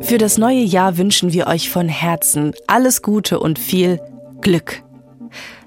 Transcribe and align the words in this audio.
Für 0.00 0.18
das 0.18 0.38
neue 0.38 0.62
Jahr 0.62 0.96
wünschen 0.96 1.32
wir 1.32 1.46
euch 1.46 1.70
von 1.70 1.88
Herzen 1.88 2.52
alles 2.66 3.02
Gute 3.02 3.40
und 3.40 3.58
viel 3.58 4.00
Glück. 4.40 4.82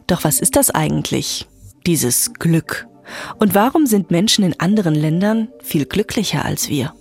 Doch 0.07 0.23
was 0.23 0.39
ist 0.39 0.55
das 0.55 0.71
eigentlich, 0.71 1.47
dieses 1.85 2.33
Glück? 2.33 2.87
Und 3.39 3.55
warum 3.55 3.85
sind 3.85 4.11
Menschen 4.11 4.43
in 4.43 4.59
anderen 4.59 4.95
Ländern 4.95 5.49
viel 5.61 5.85
glücklicher 5.85 6.45
als 6.45 6.69
wir? 6.69 6.93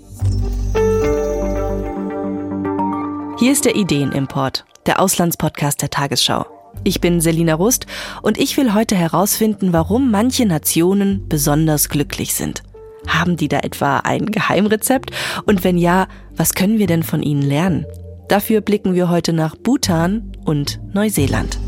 Hier 3.38 3.52
ist 3.52 3.64
der 3.64 3.74
Ideenimport, 3.74 4.66
der 4.86 5.00
Auslandspodcast 5.00 5.80
der 5.82 5.90
Tagesschau. 5.90 6.46
Ich 6.84 7.00
bin 7.00 7.20
Selina 7.20 7.54
Rust 7.54 7.86
und 8.22 8.38
ich 8.38 8.56
will 8.56 8.74
heute 8.74 8.96
herausfinden, 8.96 9.72
warum 9.72 10.10
manche 10.10 10.46
Nationen 10.46 11.26
besonders 11.28 11.88
glücklich 11.88 12.34
sind. 12.34 12.62
Haben 13.06 13.36
die 13.36 13.48
da 13.48 13.60
etwa 13.60 13.98
ein 13.98 14.26
Geheimrezept? 14.26 15.10
Und 15.46 15.64
wenn 15.64 15.78
ja, 15.78 16.06
was 16.36 16.54
können 16.54 16.78
wir 16.78 16.86
denn 16.86 17.02
von 17.02 17.22
ihnen 17.22 17.42
lernen? 17.42 17.86
Dafür 18.28 18.60
blicken 18.60 18.94
wir 18.94 19.08
heute 19.08 19.32
nach 19.32 19.56
Bhutan 19.56 20.32
und 20.44 20.80
Neuseeland. 20.94 21.58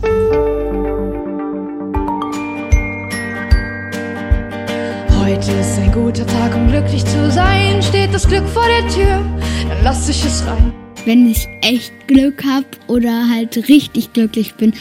Heute 5.18 5.52
ist 5.52 5.78
ein 5.78 5.90
guter 5.92 6.26
Tag, 6.26 6.54
um 6.54 6.68
glücklich 6.68 7.04
zu 7.04 7.30
sein. 7.30 7.82
Steht 7.82 8.14
das 8.14 8.28
Glück 8.28 8.46
vor 8.48 8.64
der 8.66 8.88
Tür, 8.88 9.24
dann 9.68 9.82
lass 9.82 10.08
ich 10.08 10.24
es 10.24 10.46
rein. 10.46 10.72
Wenn 11.04 11.28
ich 11.28 11.48
echt 11.62 11.92
Glück 12.06 12.44
habe 12.44 12.66
oder 12.86 13.28
halt 13.28 13.68
richtig 13.68 14.12
glücklich 14.12 14.54
bin, 14.54 14.72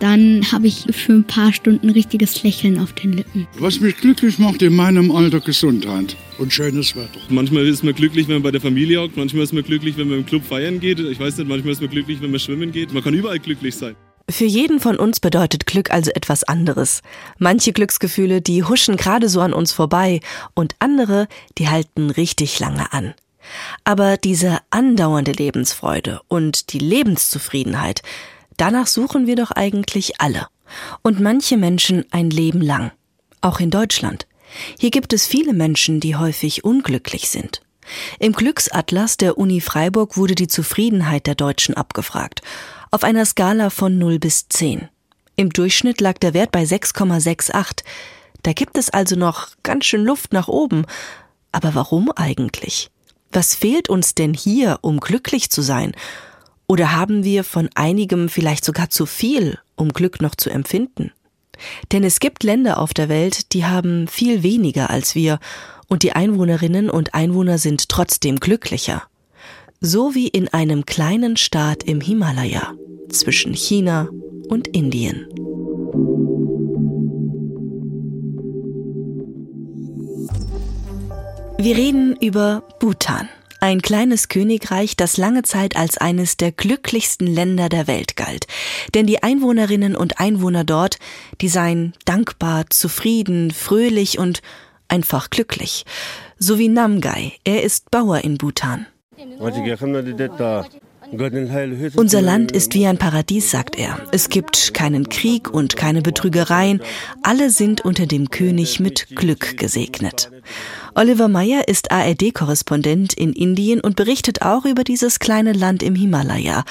dann 0.00 0.50
habe 0.50 0.66
ich 0.66 0.86
für 0.90 1.12
ein 1.12 1.24
paar 1.24 1.52
Stunden 1.52 1.90
richtiges 1.90 2.42
Lächeln 2.42 2.78
auf 2.80 2.92
den 2.94 3.12
Lippen. 3.12 3.46
Was 3.58 3.80
mich 3.80 3.96
glücklich 3.96 4.38
macht 4.38 4.62
in 4.62 4.74
meinem 4.74 5.10
Alter, 5.10 5.40
Gesundheit 5.40 6.16
und 6.38 6.52
schönes 6.52 6.96
Wetter. 6.96 7.20
Manchmal 7.28 7.66
ist 7.66 7.84
man 7.84 7.94
glücklich, 7.94 8.26
wenn 8.26 8.36
man 8.36 8.42
bei 8.42 8.50
der 8.50 8.60
Familie 8.60 9.02
hockt, 9.02 9.16
manchmal 9.16 9.44
ist 9.44 9.52
man 9.52 9.62
glücklich, 9.62 9.96
wenn 9.96 10.08
man 10.08 10.18
im 10.18 10.26
Club 10.26 10.44
feiern 10.44 10.80
geht. 10.80 10.98
Ich 10.98 11.20
weiß 11.20 11.36
nicht, 11.36 11.48
manchmal 11.48 11.72
ist 11.72 11.80
man 11.80 11.90
glücklich, 11.90 12.20
wenn 12.20 12.30
man 12.30 12.40
schwimmen 12.40 12.72
geht. 12.72 12.92
Man 12.92 13.04
kann 13.04 13.14
überall 13.14 13.38
glücklich 13.38 13.76
sein. 13.76 13.94
Für 14.28 14.44
jeden 14.44 14.80
von 14.80 14.96
uns 14.96 15.20
bedeutet 15.20 15.66
Glück 15.66 15.90
also 15.90 16.10
etwas 16.12 16.44
anderes. 16.44 17.02
Manche 17.38 17.72
Glücksgefühle, 17.72 18.40
die 18.40 18.62
huschen 18.62 18.96
gerade 18.96 19.28
so 19.28 19.40
an 19.40 19.52
uns 19.52 19.72
vorbei 19.72 20.20
und 20.54 20.76
andere, 20.78 21.26
die 21.58 21.68
halten 21.68 22.10
richtig 22.10 22.58
lange 22.60 22.92
an. 22.92 23.14
Aber 23.84 24.16
diese 24.16 24.58
andauernde 24.70 25.32
Lebensfreude 25.32 26.20
und 26.28 26.72
die 26.72 26.78
Lebenszufriedenheit, 26.78 28.02
danach 28.60 28.86
suchen 28.86 29.26
wir 29.26 29.36
doch 29.36 29.50
eigentlich 29.50 30.20
alle. 30.20 30.46
Und 31.02 31.20
manche 31.20 31.56
Menschen 31.56 32.04
ein 32.10 32.30
Leben 32.30 32.60
lang. 32.60 32.92
Auch 33.40 33.60
in 33.60 33.70
Deutschland. 33.70 34.26
Hier 34.78 34.90
gibt 34.90 35.12
es 35.12 35.26
viele 35.26 35.52
Menschen, 35.52 36.00
die 36.00 36.16
häufig 36.16 36.64
unglücklich 36.64 37.30
sind. 37.30 37.62
Im 38.18 38.32
Glücksatlas 38.32 39.16
der 39.16 39.38
Uni 39.38 39.60
Freiburg 39.60 40.16
wurde 40.16 40.34
die 40.34 40.48
Zufriedenheit 40.48 41.26
der 41.26 41.34
Deutschen 41.34 41.74
abgefragt 41.74 42.42
auf 42.90 43.04
einer 43.04 43.24
Skala 43.24 43.70
von 43.70 43.98
0 43.98 44.18
bis 44.18 44.48
10. 44.48 44.88
Im 45.36 45.50
Durchschnitt 45.50 46.00
lag 46.00 46.18
der 46.18 46.34
Wert 46.34 46.50
bei 46.50 46.64
6,68. 46.64 47.84
Da 48.42 48.52
gibt 48.52 48.76
es 48.76 48.90
also 48.90 49.16
noch 49.16 49.48
ganz 49.62 49.84
schön 49.84 50.04
Luft 50.04 50.32
nach 50.32 50.48
oben. 50.48 50.84
Aber 51.52 51.74
warum 51.74 52.10
eigentlich? 52.12 52.90
Was 53.32 53.54
fehlt 53.54 53.88
uns 53.88 54.14
denn 54.14 54.34
hier, 54.34 54.78
um 54.82 54.98
glücklich 54.98 55.50
zu 55.50 55.62
sein? 55.62 55.92
Oder 56.70 56.92
haben 56.92 57.24
wir 57.24 57.42
von 57.42 57.68
einigem 57.74 58.28
vielleicht 58.28 58.64
sogar 58.64 58.90
zu 58.90 59.04
viel, 59.04 59.58
um 59.74 59.92
Glück 59.92 60.22
noch 60.22 60.36
zu 60.36 60.50
empfinden? 60.50 61.10
Denn 61.92 62.04
es 62.04 62.20
gibt 62.20 62.44
Länder 62.44 62.78
auf 62.78 62.94
der 62.94 63.08
Welt, 63.08 63.52
die 63.52 63.64
haben 63.64 64.08
viel 64.08 64.42
weniger 64.42 64.88
als 64.88 65.14
wir, 65.14 65.38
und 65.88 66.04
die 66.04 66.12
Einwohnerinnen 66.12 66.88
und 66.88 67.14
Einwohner 67.14 67.58
sind 67.58 67.88
trotzdem 67.88 68.38
glücklicher 68.38 69.02
so 69.80 70.14
wie 70.14 70.28
in 70.28 70.48
einem 70.48 70.84
kleinen 70.84 71.36
Staat 71.36 71.82
im 71.82 72.00
Himalaya 72.00 72.74
zwischen 73.08 73.54
China 73.54 74.08
und 74.48 74.68
Indien. 74.68 75.26
Wir 81.58 81.76
reden 81.76 82.16
über 82.16 82.62
Bhutan, 82.78 83.28
ein 83.60 83.82
kleines 83.82 84.28
Königreich, 84.28 84.96
das 84.96 85.16
lange 85.16 85.42
Zeit 85.42 85.76
als 85.76 85.98
eines 85.98 86.36
der 86.36 86.52
glücklichsten 86.52 87.26
Länder 87.26 87.68
der 87.68 87.86
Welt 87.86 88.16
galt. 88.16 88.46
Denn 88.94 89.06
die 89.06 89.22
Einwohnerinnen 89.22 89.96
und 89.96 90.18
Einwohner 90.18 90.64
dort, 90.64 90.98
die 91.40 91.48
seien 91.48 91.92
dankbar, 92.04 92.64
zufrieden, 92.70 93.50
fröhlich 93.50 94.18
und 94.18 94.42
einfach 94.88 95.30
glücklich. 95.30 95.84
So 96.38 96.58
wie 96.58 96.68
Namgai, 96.68 97.32
er 97.44 97.62
ist 97.62 97.90
Bauer 97.90 98.18
in 98.18 98.38
Bhutan. 98.38 98.86
Unser 101.96 102.22
Land 102.22 102.52
ist 102.52 102.74
wie 102.74 102.86
ein 102.86 102.98
Paradies, 102.98 103.50
sagt 103.50 103.76
er. 103.76 104.00
Es 104.12 104.28
gibt 104.28 104.74
keinen 104.74 105.08
Krieg 105.08 105.50
und 105.50 105.76
keine 105.76 106.02
Betrügereien. 106.02 106.80
Alle 107.22 107.50
sind 107.50 107.84
unter 107.84 108.06
dem 108.06 108.30
König 108.30 108.80
mit 108.80 109.08
Glück 109.16 109.56
gesegnet. 109.56 110.30
Oliver 110.94 111.28
Meyer 111.28 111.68
ist 111.68 111.90
ARD-Korrespondent 111.90 113.14
in 113.14 113.32
Indien 113.32 113.80
und 113.80 113.96
berichtet 113.96 114.42
auch 114.42 114.64
über 114.64 114.84
dieses 114.84 115.18
kleine 115.18 115.52
Land 115.52 115.82
im 115.82 115.94
Himalaya. 115.94 116.64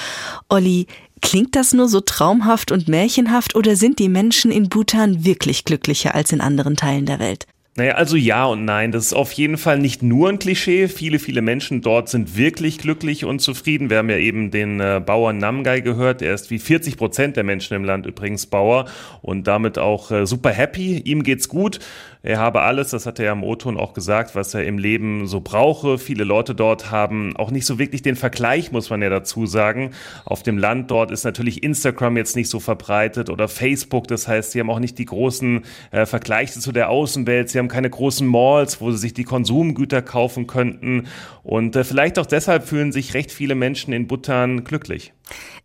Olli, 0.48 0.86
klingt 1.20 1.54
das 1.54 1.72
nur 1.72 1.88
so 1.88 2.00
traumhaft 2.00 2.72
und 2.72 2.88
märchenhaft 2.88 3.54
oder 3.54 3.76
sind 3.76 3.98
die 3.98 4.08
Menschen 4.08 4.50
in 4.50 4.68
Bhutan 4.68 5.24
wirklich 5.24 5.64
glücklicher 5.64 6.14
als 6.14 6.32
in 6.32 6.40
anderen 6.40 6.76
Teilen 6.76 7.06
der 7.06 7.18
Welt? 7.18 7.46
Naja, 7.80 7.94
also 7.94 8.14
ja 8.14 8.44
und 8.44 8.66
nein. 8.66 8.92
Das 8.92 9.06
ist 9.06 9.14
auf 9.14 9.32
jeden 9.32 9.56
Fall 9.56 9.78
nicht 9.78 10.02
nur 10.02 10.28
ein 10.28 10.38
Klischee. 10.38 10.86
Viele, 10.86 11.18
viele 11.18 11.40
Menschen 11.40 11.80
dort 11.80 12.10
sind 12.10 12.36
wirklich 12.36 12.76
glücklich 12.76 13.24
und 13.24 13.38
zufrieden. 13.38 13.88
Wir 13.88 13.96
haben 13.96 14.10
ja 14.10 14.18
eben 14.18 14.50
den 14.50 14.80
äh, 14.80 15.00
Bauern 15.02 15.38
Namgai 15.38 15.80
gehört. 15.80 16.20
Er 16.20 16.34
ist 16.34 16.50
wie 16.50 16.58
40 16.58 16.98
Prozent 16.98 17.36
der 17.38 17.44
Menschen 17.44 17.72
im 17.72 17.84
Land 17.84 18.04
übrigens 18.04 18.44
Bauer 18.44 18.84
und 19.22 19.46
damit 19.46 19.78
auch 19.78 20.10
äh, 20.10 20.26
super 20.26 20.50
happy. 20.50 20.98
Ihm 20.98 21.22
geht's 21.22 21.48
gut. 21.48 21.78
Er 22.22 22.38
habe 22.38 22.60
alles, 22.60 22.90
das 22.90 23.06
hat 23.06 23.18
er 23.18 23.24
ja 23.24 23.32
im 23.32 23.42
O-Ton 23.42 23.78
auch 23.78 23.94
gesagt, 23.94 24.34
was 24.34 24.52
er 24.52 24.64
im 24.64 24.76
Leben 24.76 25.26
so 25.26 25.40
brauche. 25.40 25.96
Viele 25.96 26.24
Leute 26.24 26.54
dort 26.54 26.90
haben 26.90 27.34
auch 27.36 27.50
nicht 27.50 27.64
so 27.64 27.78
wirklich 27.78 28.02
den 28.02 28.14
Vergleich, 28.14 28.72
muss 28.72 28.90
man 28.90 29.00
ja 29.00 29.08
dazu 29.08 29.46
sagen. 29.46 29.92
Auf 30.26 30.42
dem 30.42 30.58
Land 30.58 30.90
dort 30.90 31.10
ist 31.12 31.24
natürlich 31.24 31.62
Instagram 31.62 32.18
jetzt 32.18 32.36
nicht 32.36 32.50
so 32.50 32.60
verbreitet 32.60 33.30
oder 33.30 33.48
Facebook. 33.48 34.06
Das 34.06 34.28
heißt, 34.28 34.52
sie 34.52 34.60
haben 34.60 34.68
auch 34.68 34.80
nicht 34.80 34.98
die 34.98 35.06
großen 35.06 35.62
äh, 35.92 36.04
Vergleiche 36.04 36.60
zu 36.60 36.72
der 36.72 36.90
Außenwelt. 36.90 37.48
Sie 37.48 37.58
haben 37.58 37.68
keine 37.70 37.88
großen 37.88 38.26
Malls, 38.26 38.80
wo 38.80 38.90
sie 38.90 38.98
sich 38.98 39.14
die 39.14 39.24
Konsumgüter 39.24 40.02
kaufen 40.02 40.46
könnten. 40.46 41.06
Und 41.42 41.76
äh, 41.76 41.84
vielleicht 41.84 42.18
auch 42.18 42.26
deshalb 42.26 42.66
fühlen 42.66 42.92
sich 42.92 43.14
recht 43.14 43.32
viele 43.32 43.54
Menschen 43.54 43.92
in 43.92 44.06
Bhutan 44.06 44.64
glücklich. 44.64 45.12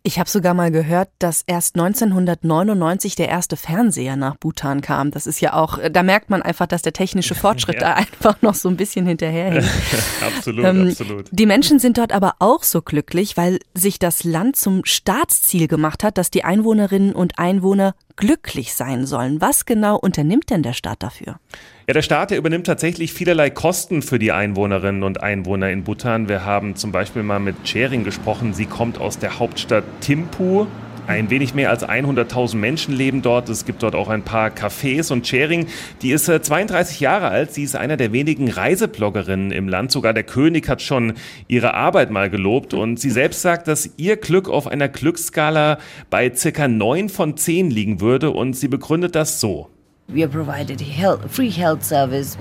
Ich 0.02 0.18
habe 0.18 0.30
sogar 0.30 0.54
mal 0.54 0.70
gehört, 0.70 1.08
dass 1.18 1.42
erst 1.46 1.74
1999 1.74 3.16
der 3.16 3.28
erste 3.28 3.56
Fernseher 3.56 4.16
nach 4.16 4.36
Bhutan 4.36 4.80
kam. 4.80 5.10
Das 5.10 5.26
ist 5.26 5.40
ja 5.40 5.54
auch, 5.54 5.78
da 5.90 6.02
merkt 6.02 6.30
man 6.30 6.42
einfach, 6.42 6.66
dass 6.66 6.82
der 6.82 6.92
technische 6.92 7.34
Fortschritt 7.36 7.76
ja. 7.76 7.80
da 7.80 7.94
einfach 7.94 8.40
noch 8.42 8.54
so 8.54 8.68
ein 8.68 8.76
bisschen 8.76 9.06
hinterherhängt. 9.06 9.68
absolut, 10.26 10.64
ähm, 10.64 10.88
absolut. 10.88 11.26
Die 11.30 11.46
Menschen 11.46 11.78
sind 11.78 11.98
dort 11.98 12.12
aber 12.12 12.34
auch 12.38 12.62
so 12.62 12.82
glücklich, 12.82 13.36
weil 13.36 13.58
sich 13.74 13.98
das 13.98 14.24
Land 14.24 14.56
zum 14.56 14.84
Staatsziel 14.84 15.68
gemacht 15.68 16.04
hat, 16.04 16.18
dass 16.18 16.30
die 16.30 16.44
Einwohnerinnen 16.44 17.14
und 17.14 17.38
Einwohner 17.38 17.94
glücklich 18.16 18.74
sein 18.74 19.06
sollen. 19.06 19.40
Was 19.40 19.66
genau 19.66 19.96
unternimmt 19.96 20.50
denn 20.50 20.62
der 20.62 20.72
Staat 20.72 21.02
dafür? 21.02 21.38
Ja, 21.86 21.94
der 21.94 22.02
Staat 22.02 22.30
der 22.30 22.38
übernimmt 22.38 22.66
tatsächlich 22.66 23.12
vielerlei 23.12 23.50
Kosten 23.50 24.02
für 24.02 24.18
die 24.18 24.32
Einwohnerinnen 24.32 25.02
und 25.02 25.22
Einwohner 25.22 25.70
in 25.70 25.84
Bhutan. 25.84 26.28
Wir 26.28 26.44
haben 26.44 26.74
zum 26.74 26.90
Beispiel 26.90 27.22
mal 27.22 27.38
mit 27.38 27.62
Chering 27.64 28.02
gesprochen. 28.02 28.54
Sie 28.54 28.66
kommt 28.66 28.98
aus 28.98 29.18
der 29.18 29.38
Hauptstadt 29.56 29.84
Thimphu. 30.02 30.66
Ein 31.06 31.30
wenig 31.30 31.54
mehr 31.54 31.70
als 31.70 31.82
100.000 31.82 32.56
Menschen 32.56 32.94
leben 32.94 33.22
dort. 33.22 33.48
Es 33.48 33.64
gibt 33.64 33.82
dort 33.82 33.94
auch 33.94 34.10
ein 34.10 34.20
paar 34.20 34.50
Cafés 34.50 35.10
und 35.10 35.22
Chering, 35.24 35.66
die 36.02 36.10
ist 36.10 36.26
32 36.26 37.00
äh, 37.00 37.04
Jahre 37.04 37.28
alt. 37.28 37.54
Sie 37.54 37.62
ist 37.62 37.74
einer 37.74 37.96
der 37.96 38.12
wenigen 38.12 38.50
Reisebloggerinnen 38.50 39.52
im 39.52 39.66
Land. 39.66 39.92
Sogar 39.92 40.12
der 40.12 40.24
König 40.24 40.68
hat 40.68 40.82
schon 40.82 41.14
ihre 41.48 41.72
Arbeit 41.72 42.10
mal 42.10 42.28
gelobt. 42.28 42.74
Und 42.74 43.00
sie 43.00 43.08
selbst 43.08 43.40
sagt, 43.40 43.66
dass 43.66 43.88
ihr 43.96 44.18
Glück 44.18 44.50
auf 44.50 44.66
einer 44.66 44.90
Glücksskala 44.90 45.78
bei 46.10 46.30
circa 46.34 46.68
9 46.68 47.08
von 47.08 47.38
10 47.38 47.70
liegen 47.70 48.02
würde. 48.02 48.32
Und 48.32 48.52
sie 48.56 48.68
begründet 48.68 49.14
das 49.14 49.40
so. 49.40 49.70
We 50.08 50.22
are 50.22 50.30
provided 50.30 50.82
health, 50.82 51.20
free 51.30 51.50
health 51.50 51.82
service 51.82 52.36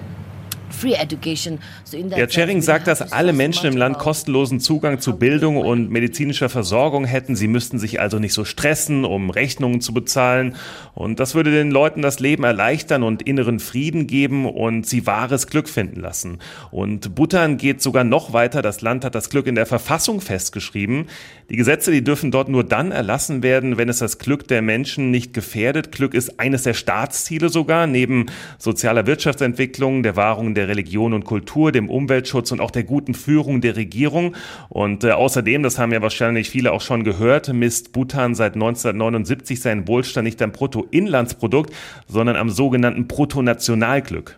ja, 2.18 2.28
Chering 2.28 2.62
sagt, 2.62 2.88
dass 2.88 3.12
alle 3.12 3.34
Menschen 3.34 3.68
im 3.68 3.78
Land 3.78 3.98
kostenlosen 3.98 4.60
Zugang 4.60 5.00
zu 5.00 5.18
Bildung 5.18 5.58
und 5.58 5.92
medizinischer 5.92 6.50
Versorgung 6.50 7.06
hätten. 7.06 7.36
Sie 7.36 7.48
müssten 7.48 7.80
sich 7.80 8.00
also 8.00 8.20
nicht 8.20 8.34
so 8.34 8.46
stressen, 8.46 9.06
um 9.06 9.30
Rechnungen 9.30 9.82
zu 9.82 9.94
bezahlen. 9.94 10.56
Und 10.94 11.20
das 11.20 11.36
würde 11.36 11.52
den 11.52 11.72
Leuten 11.72 12.02
das 12.02 12.20
Leben 12.20 12.44
erleichtern 12.44 13.04
und 13.04 13.22
inneren 13.22 13.60
Frieden 13.60 14.08
geben 14.08 14.46
und 14.46 14.88
sie 14.88 15.06
wahres 15.06 15.48
Glück 15.48 15.70
finden 15.70 16.00
lassen. 16.00 16.40
Und 16.72 17.16
Bhutan 17.16 17.58
geht 17.58 17.82
sogar 17.82 18.04
noch 18.04 18.34
weiter. 18.34 18.62
Das 18.62 18.82
Land 18.82 19.06
hat 19.06 19.16
das 19.16 19.30
Glück 19.30 19.48
in 19.48 19.56
der 19.56 19.66
Verfassung 19.66 20.22
festgeschrieben. 20.22 21.06
Die 21.50 21.58
Gesetze, 21.58 21.92
die 21.92 22.04
dürfen 22.04 22.32
dort 22.32 22.50
nur 22.50 22.64
dann 22.64 22.92
erlassen 22.92 23.44
werden, 23.44 23.78
wenn 23.78 23.90
es 23.90 24.00
das 24.00 24.18
Glück 24.18 24.48
der 24.48 24.62
Menschen 24.62 25.12
nicht 25.12 25.34
gefährdet. 25.34 25.92
Glück 25.92 26.14
ist 26.14 26.40
eines 26.40 26.64
der 26.64 26.74
Staatsziele 26.74 27.50
sogar, 27.50 27.86
neben 27.86 28.26
sozialer 28.58 29.06
Wirtschaftsentwicklung, 29.06 30.02
der 30.02 30.16
Wahrung 30.16 30.55
der 30.56 30.68
Religion 30.68 31.14
und 31.14 31.26
Kultur, 31.26 31.72
dem 31.72 31.90
Umweltschutz 31.90 32.52
und 32.52 32.60
auch 32.60 32.72
der 32.72 32.84
guten 32.84 33.14
Führung 33.14 33.62
der 33.62 33.76
Regierung. 33.76 34.36
Und 34.70 35.04
äh, 35.04 35.12
außerdem, 35.12 35.62
das 35.62 35.78
haben 35.78 35.92
ja 35.92 36.02
wahrscheinlich 36.02 36.50
viele 36.50 36.72
auch 36.72 36.82
schon 36.82 37.04
gehört, 37.04 37.54
misst 37.54 37.92
Bhutan 37.92 38.34
seit 38.34 38.56
1979 38.56 39.62
seinen 39.62 39.88
Wohlstand 39.88 40.26
nicht 40.26 40.42
am 40.42 40.52
Bruttoinlandsprodukt, 40.52 41.74
sondern 42.08 42.36
am 42.36 42.50
sogenannten 42.50 43.08
Bruttonationalglück. 43.08 44.36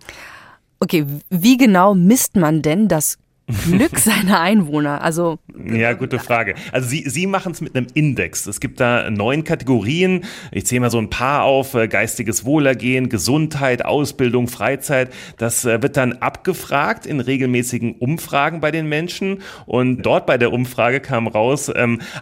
Okay, 0.80 1.06
wie 1.30 1.58
genau 1.58 1.96
misst 1.96 2.36
man 2.36 2.62
denn 2.62 2.88
das 2.88 3.18
Glück 3.48 3.98
seiner 4.00 4.42
Einwohner? 4.42 5.02
Also 5.02 5.40
ja, 5.66 5.94
gute 5.94 6.20
Frage. 6.20 6.56
Also 6.72 6.90
Sie, 6.90 7.04
Sie 7.08 7.28
machen 7.28 7.54
es 7.54 7.62
mit 7.62 7.76
einem 7.76 7.88
Index. 7.94 8.46
Es 8.46 8.60
gibt 8.60 8.80
da 8.80 9.10
neun 9.10 9.44
Kategorien. 9.44 10.26
Ich 10.52 10.66
zähle 10.66 10.82
mal 10.82 10.92
so 10.92 10.98
ein 10.98 11.10
paar 11.10 11.44
auf: 11.44 11.74
äh, 11.74 11.88
geistiges 11.88 12.44
Wohlergehen, 12.46 13.10
Gesundheit, 13.10 13.86
Ausbildung, 13.86 14.50
Freizeit. 14.50 15.14
Das 15.38 15.64
äh, 15.64 15.82
wird 15.82 15.96
dann 15.96 16.14
abgefragt 16.14 17.06
in 17.06 17.22
regelmäßigen 17.22 17.96
Umfragen 17.96 18.60
bei 18.60 18.72
den 18.72 18.88
Menschen. 18.88 19.42
Und 19.66 20.02
dort 20.02 20.26
bei 20.26 20.38
der 20.38 20.52
Umfrage 20.52 21.00
kam 21.00 21.28
raus: 21.28 21.72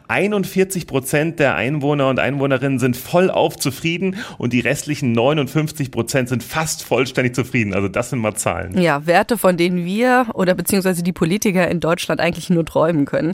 41 0.07 0.83
ähm, 0.83 0.87
Prozent 0.87 1.39
der 1.39 1.55
Einwohner 1.55 2.09
und 2.09 2.19
Einwohnerinnen 2.19 2.77
sind 2.77 2.95
vollauf 2.95 3.57
zufrieden 3.57 4.17
und 4.37 4.53
die 4.53 4.59
restlichen 4.59 5.11
59 5.13 5.89
Prozent 5.89 6.29
sind 6.29 6.43
fast 6.43 6.83
vollständig 6.83 7.33
zufrieden. 7.33 7.73
Also 7.73 7.87
das 7.87 8.11
sind 8.11 8.19
mal 8.19 8.35
Zahlen. 8.35 8.79
Ja, 8.79 9.07
Werte, 9.07 9.39
von 9.39 9.57
denen 9.57 9.85
wir 9.85 10.27
oder 10.33 10.53
beziehungsweise 10.53 11.01
die 11.01 11.14
Politiker 11.15 11.67
in 11.67 11.79
Deutschland 11.79 12.21
eigentlich 12.21 12.51
nur 12.51 12.65
träumen 12.65 13.05
können. 13.05 13.33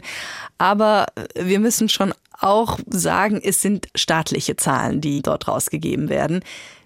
Aber 0.56 1.06
wir 1.38 1.60
müssen 1.60 1.90
schon 1.90 2.14
auch 2.40 2.78
sagen, 2.88 3.40
es 3.42 3.60
sind 3.60 3.88
staatliche 3.94 4.56
Zahlen, 4.56 5.02
die 5.02 5.20
dort 5.20 5.46
rausgegeben 5.46 6.08
werden. 6.08 6.42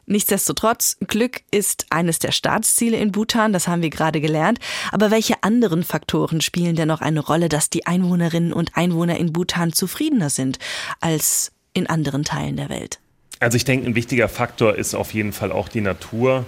Nichtsdestotrotz, 0.07 0.99
Glück 1.09 1.43
ist 1.51 1.87
eines 1.91 2.21
der 2.21 2.31
Staatsziele 2.31 2.97
in 2.97 3.11
Bhutan, 3.11 3.53
das 3.53 3.67
haben 3.67 3.83
wir 3.83 3.91
gerade 3.91 4.21
gelernt. 4.21 4.61
Aber 4.93 5.11
welche 5.11 5.43
anderen 5.43 5.83
Faktoren 5.83 6.41
spielen 6.41 6.77
denn 6.77 6.89
noch 6.89 7.01
eine 7.01 7.21
Rolle, 7.21 7.49
dass 7.49 7.71
die 7.71 7.87
Einwohnerinnen 7.87 8.53
und 8.53 8.77
Einwohner 8.77 9.19
in 9.19 9.33
Bhutan 9.33 9.73
zufriedener 9.73 10.31
sind 10.31 10.59
als 11.01 11.53
in 11.73 11.89
anderen 11.89 12.23
Teilen 12.23 12.57
der 12.57 12.69
Welt? 12.69 13.01
Also 13.41 13.57
ich 13.57 13.65
denke, 13.65 13.87
ein 13.87 13.97
wichtiger 13.97 14.29
Faktor 14.29 14.77
ist 14.77 14.95
auf 14.95 15.13
jeden 15.13 15.33
Fall 15.33 15.51
auch 15.51 15.69
die 15.69 15.81
Natur. 15.81 16.47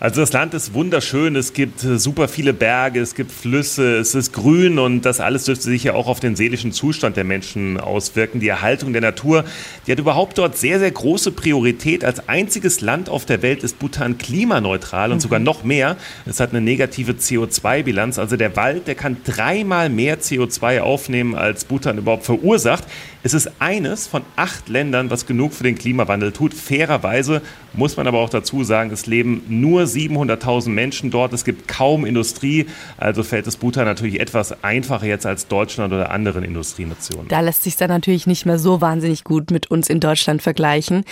Also 0.00 0.20
das 0.20 0.32
Land 0.32 0.54
ist 0.54 0.74
wunderschön, 0.74 1.34
es 1.34 1.54
gibt 1.54 1.82
äh, 1.82 1.98
super 1.98 2.28
viele 2.28 2.52
Berge, 2.52 3.00
es 3.00 3.16
gibt 3.16 3.32
Flüsse, 3.32 3.96
es 3.96 4.14
ist 4.14 4.32
grün 4.32 4.78
und 4.78 5.02
das 5.02 5.18
alles 5.18 5.46
dürfte 5.46 5.64
sich 5.64 5.82
ja 5.82 5.94
auch 5.94 6.06
auf 6.06 6.20
den 6.20 6.36
seelischen 6.36 6.70
Zustand 6.70 7.16
der 7.16 7.24
Menschen 7.24 7.80
auswirken. 7.80 8.38
Die 8.38 8.46
Erhaltung 8.46 8.92
der 8.92 9.02
Natur, 9.02 9.44
die 9.86 9.92
hat 9.92 9.98
überhaupt 9.98 10.38
dort 10.38 10.56
sehr, 10.56 10.78
sehr 10.78 10.92
große 10.92 11.32
Priorität. 11.32 12.04
Als 12.04 12.28
einziges 12.28 12.80
Land 12.80 13.08
auf 13.08 13.24
der 13.24 13.42
Welt 13.42 13.64
ist 13.64 13.80
Bhutan 13.80 14.18
klimaneutral 14.18 15.10
und 15.10 15.16
mhm. 15.16 15.22
sogar 15.22 15.40
noch 15.40 15.64
mehr. 15.64 15.96
Es 16.26 16.38
hat 16.38 16.50
eine 16.50 16.60
negative 16.60 17.14
CO2-Bilanz. 17.14 18.20
Also 18.20 18.36
der 18.36 18.54
Wald, 18.54 18.86
der 18.86 18.94
kann 18.94 19.16
dreimal 19.24 19.88
mehr 19.88 20.20
CO2 20.20 20.80
aufnehmen, 20.80 21.34
als 21.34 21.64
Bhutan 21.64 21.98
überhaupt 21.98 22.24
verursacht. 22.24 22.84
Es 23.24 23.34
ist 23.34 23.50
eines 23.58 24.06
von 24.06 24.22
acht 24.36 24.68
Ländern, 24.68 25.10
was 25.10 25.26
genug 25.26 25.54
für 25.54 25.64
den 25.64 25.74
Klimawandel 25.76 26.30
tut. 26.30 26.54
Fairerweise 26.54 27.42
muss 27.72 27.96
man 27.96 28.06
aber 28.06 28.20
auch 28.20 28.30
dazu 28.30 28.62
sagen, 28.62 28.92
es 28.92 29.06
leben 29.06 29.42
nur 29.48 29.87
700.000 29.88 30.68
Menschen 30.68 31.10
dort. 31.10 31.32
Es 31.32 31.44
gibt 31.44 31.68
kaum 31.68 32.06
Industrie. 32.06 32.66
Also 32.96 33.22
fällt 33.22 33.46
es 33.46 33.56
Bhutan 33.56 33.84
natürlich 33.84 34.20
etwas 34.20 34.62
einfacher 34.62 35.06
jetzt 35.06 35.26
als 35.26 35.48
Deutschland 35.48 35.92
oder 35.92 36.10
anderen 36.10 36.44
Industrienationen. 36.44 37.28
Da 37.28 37.40
lässt 37.40 37.64
sich 37.64 37.76
dann 37.76 37.90
natürlich 37.90 38.26
nicht 38.26 38.46
mehr 38.46 38.58
so 38.58 38.80
wahnsinnig 38.80 39.24
gut 39.24 39.50
mit 39.50 39.70
uns 39.70 39.88
in 39.88 40.00
Deutschland 40.00 40.42
vergleichen. 40.42 41.04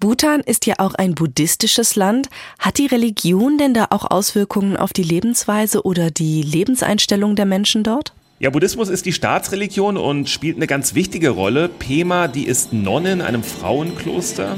Bhutan 0.00 0.40
ist 0.40 0.64
ja 0.64 0.76
auch 0.78 0.94
ein 0.94 1.14
buddhistisches 1.14 1.94
Land. 1.94 2.30
Hat 2.58 2.78
die 2.78 2.86
Religion 2.86 3.58
denn 3.58 3.74
da 3.74 3.88
auch 3.90 4.10
Auswirkungen 4.10 4.78
auf 4.78 4.94
die 4.94 5.02
Lebensweise 5.02 5.82
oder 5.84 6.10
die 6.10 6.42
Lebenseinstellung 6.42 7.36
der 7.36 7.44
Menschen 7.44 7.82
dort? 7.82 8.14
Ja, 8.38 8.48
Buddhismus 8.48 8.88
ist 8.88 9.04
die 9.04 9.12
Staatsreligion 9.12 9.98
und 9.98 10.30
spielt 10.30 10.56
eine 10.56 10.66
ganz 10.66 10.94
wichtige 10.94 11.28
Rolle. 11.28 11.68
Pema, 11.68 12.26
die 12.26 12.46
ist 12.46 12.72
Nonne 12.72 13.12
in 13.12 13.20
einem 13.20 13.42
Frauenkloster. 13.42 14.56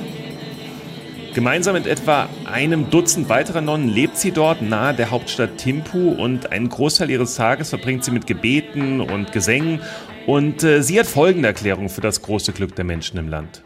Gemeinsam 1.34 1.72
mit 1.72 1.86
etwa 1.86 2.28
einem 2.44 2.90
Dutzend 2.90 3.30
weiterer 3.30 3.62
Nonnen 3.62 3.88
lebt 3.88 4.18
sie 4.18 4.32
dort 4.32 4.60
nahe 4.60 4.92
der 4.92 5.10
Hauptstadt 5.10 5.56
Thimphu 5.56 6.10
und 6.10 6.52
einen 6.52 6.68
Großteil 6.68 7.08
ihres 7.08 7.36
Tages 7.36 7.70
verbringt 7.70 8.04
sie 8.04 8.10
mit 8.10 8.26
Gebeten 8.26 9.00
und 9.00 9.32
Gesängen. 9.32 9.80
Und 10.26 10.62
äh, 10.62 10.82
sie 10.82 11.00
hat 11.00 11.06
folgende 11.06 11.48
Erklärung 11.48 11.88
für 11.88 12.02
das 12.02 12.20
große 12.20 12.52
Glück 12.52 12.76
der 12.76 12.84
Menschen 12.84 13.18
im 13.18 13.28
Land. 13.28 13.64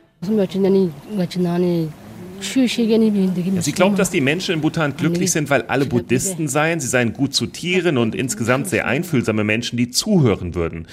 Sie 3.60 3.72
glaubt, 3.72 3.98
dass 3.98 4.10
die 4.10 4.20
Menschen 4.20 4.54
in 4.54 4.60
Bhutan 4.60 4.96
glücklich 4.96 5.32
sind, 5.32 5.50
weil 5.50 5.62
alle 5.62 5.86
Buddhisten 5.86 6.48
seien. 6.48 6.80
Sie 6.80 6.88
seien 6.88 7.12
gut 7.12 7.34
zu 7.34 7.46
Tieren 7.46 7.98
und 7.98 8.14
insgesamt 8.14 8.68
sehr 8.68 8.86
einfühlsame 8.86 9.44
Menschen, 9.44 9.76
die 9.76 9.90
zuhören 9.90 10.54
würden. 10.54 10.86